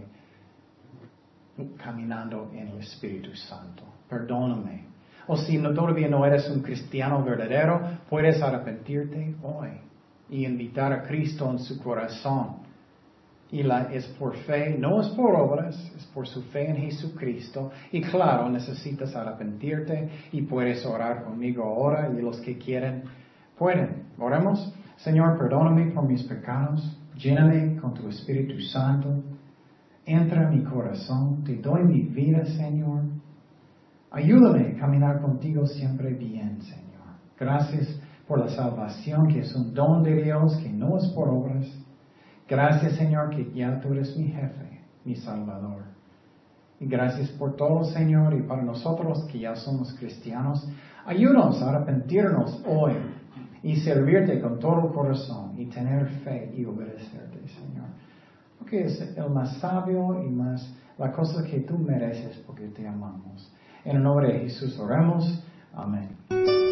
caminando 1.82 2.50
en 2.52 2.68
el 2.68 2.78
Espíritu 2.78 3.34
Santo. 3.34 3.84
Perdóname. 4.08 4.84
O 5.26 5.36
si 5.36 5.58
no, 5.58 5.72
todavía 5.72 6.08
no 6.08 6.24
eres 6.26 6.48
un 6.50 6.60
cristiano 6.60 7.22
verdadero, 7.22 7.80
puedes 8.08 8.42
arrepentirte 8.42 9.36
hoy 9.42 9.70
y 10.28 10.44
invitar 10.44 10.92
a 10.92 11.02
Cristo 11.02 11.50
en 11.50 11.58
su 11.58 11.80
corazón. 11.82 12.69
Y 13.52 13.62
la, 13.64 13.92
es 13.92 14.06
por 14.18 14.36
fe, 14.36 14.76
no 14.78 15.00
es 15.00 15.08
por 15.08 15.34
obras, 15.34 15.76
es 15.96 16.04
por 16.06 16.28
su 16.28 16.42
fe 16.44 16.70
en 16.70 16.76
Jesucristo. 16.76 17.70
Y 17.90 18.00
claro, 18.00 18.48
necesitas 18.48 19.14
arrepentirte 19.16 20.08
y 20.32 20.42
puedes 20.42 20.86
orar 20.86 21.24
conmigo 21.24 21.64
ahora 21.64 22.10
y 22.16 22.22
los 22.22 22.40
que 22.40 22.58
quieren 22.58 23.02
pueden. 23.58 24.04
Oremos. 24.18 24.72
Señor, 24.96 25.38
perdóname 25.38 25.92
por 25.92 26.06
mis 26.06 26.22
pecados, 26.24 26.98
lléname 27.16 27.76
con 27.76 27.94
tu 27.94 28.08
Espíritu 28.08 28.60
Santo, 28.60 29.22
entra 30.04 30.42
en 30.42 30.58
mi 30.58 30.64
corazón, 30.64 31.42
te 31.44 31.56
doy 31.56 31.84
mi 31.84 32.02
vida, 32.02 32.44
Señor. 32.44 33.04
Ayúdame 34.10 34.74
a 34.76 34.80
caminar 34.80 35.20
contigo 35.22 35.66
siempre 35.66 36.12
bien, 36.12 36.60
Señor. 36.62 37.16
Gracias 37.38 37.98
por 38.26 38.40
la 38.40 38.48
salvación 38.48 39.28
que 39.28 39.40
es 39.40 39.54
un 39.54 39.72
don 39.72 40.02
de 40.02 40.22
Dios, 40.22 40.56
que 40.58 40.68
no 40.68 40.98
es 40.98 41.06
por 41.14 41.28
obras. 41.28 41.66
Gracias, 42.50 42.96
Señor, 42.96 43.30
que 43.30 43.48
ya 43.54 43.80
tú 43.80 43.92
eres 43.92 44.16
mi 44.16 44.24
jefe, 44.24 44.80
mi 45.04 45.14
Salvador. 45.14 45.84
Y 46.80 46.86
gracias 46.86 47.28
por 47.30 47.54
todo, 47.54 47.84
Señor, 47.84 48.34
y 48.34 48.42
para 48.42 48.62
nosotros 48.62 49.24
que 49.30 49.38
ya 49.38 49.54
somos 49.54 49.94
cristianos, 49.94 50.68
ayúdanos 51.06 51.62
a 51.62 51.70
arrepentirnos 51.70 52.60
hoy 52.66 52.94
y 53.62 53.76
servirte 53.76 54.40
con 54.40 54.58
todo 54.58 54.88
el 54.88 54.92
corazón 54.92 55.60
y 55.60 55.66
tener 55.66 56.08
fe 56.24 56.52
y 56.56 56.64
obedecerte, 56.64 57.38
Señor. 57.46 57.86
Porque 58.58 58.84
es 58.86 59.00
el 59.00 59.30
más 59.30 59.58
sabio 59.58 60.20
y 60.24 60.28
más 60.28 60.74
la 60.98 61.12
cosa 61.12 61.44
que 61.44 61.60
tú 61.60 61.78
mereces 61.78 62.42
porque 62.46 62.66
te 62.66 62.84
amamos. 62.84 63.54
En 63.84 63.96
el 63.96 64.02
nombre 64.02 64.32
de 64.32 64.40
Jesús 64.40 64.76
oramos. 64.80 65.44
Amén. 65.72 66.69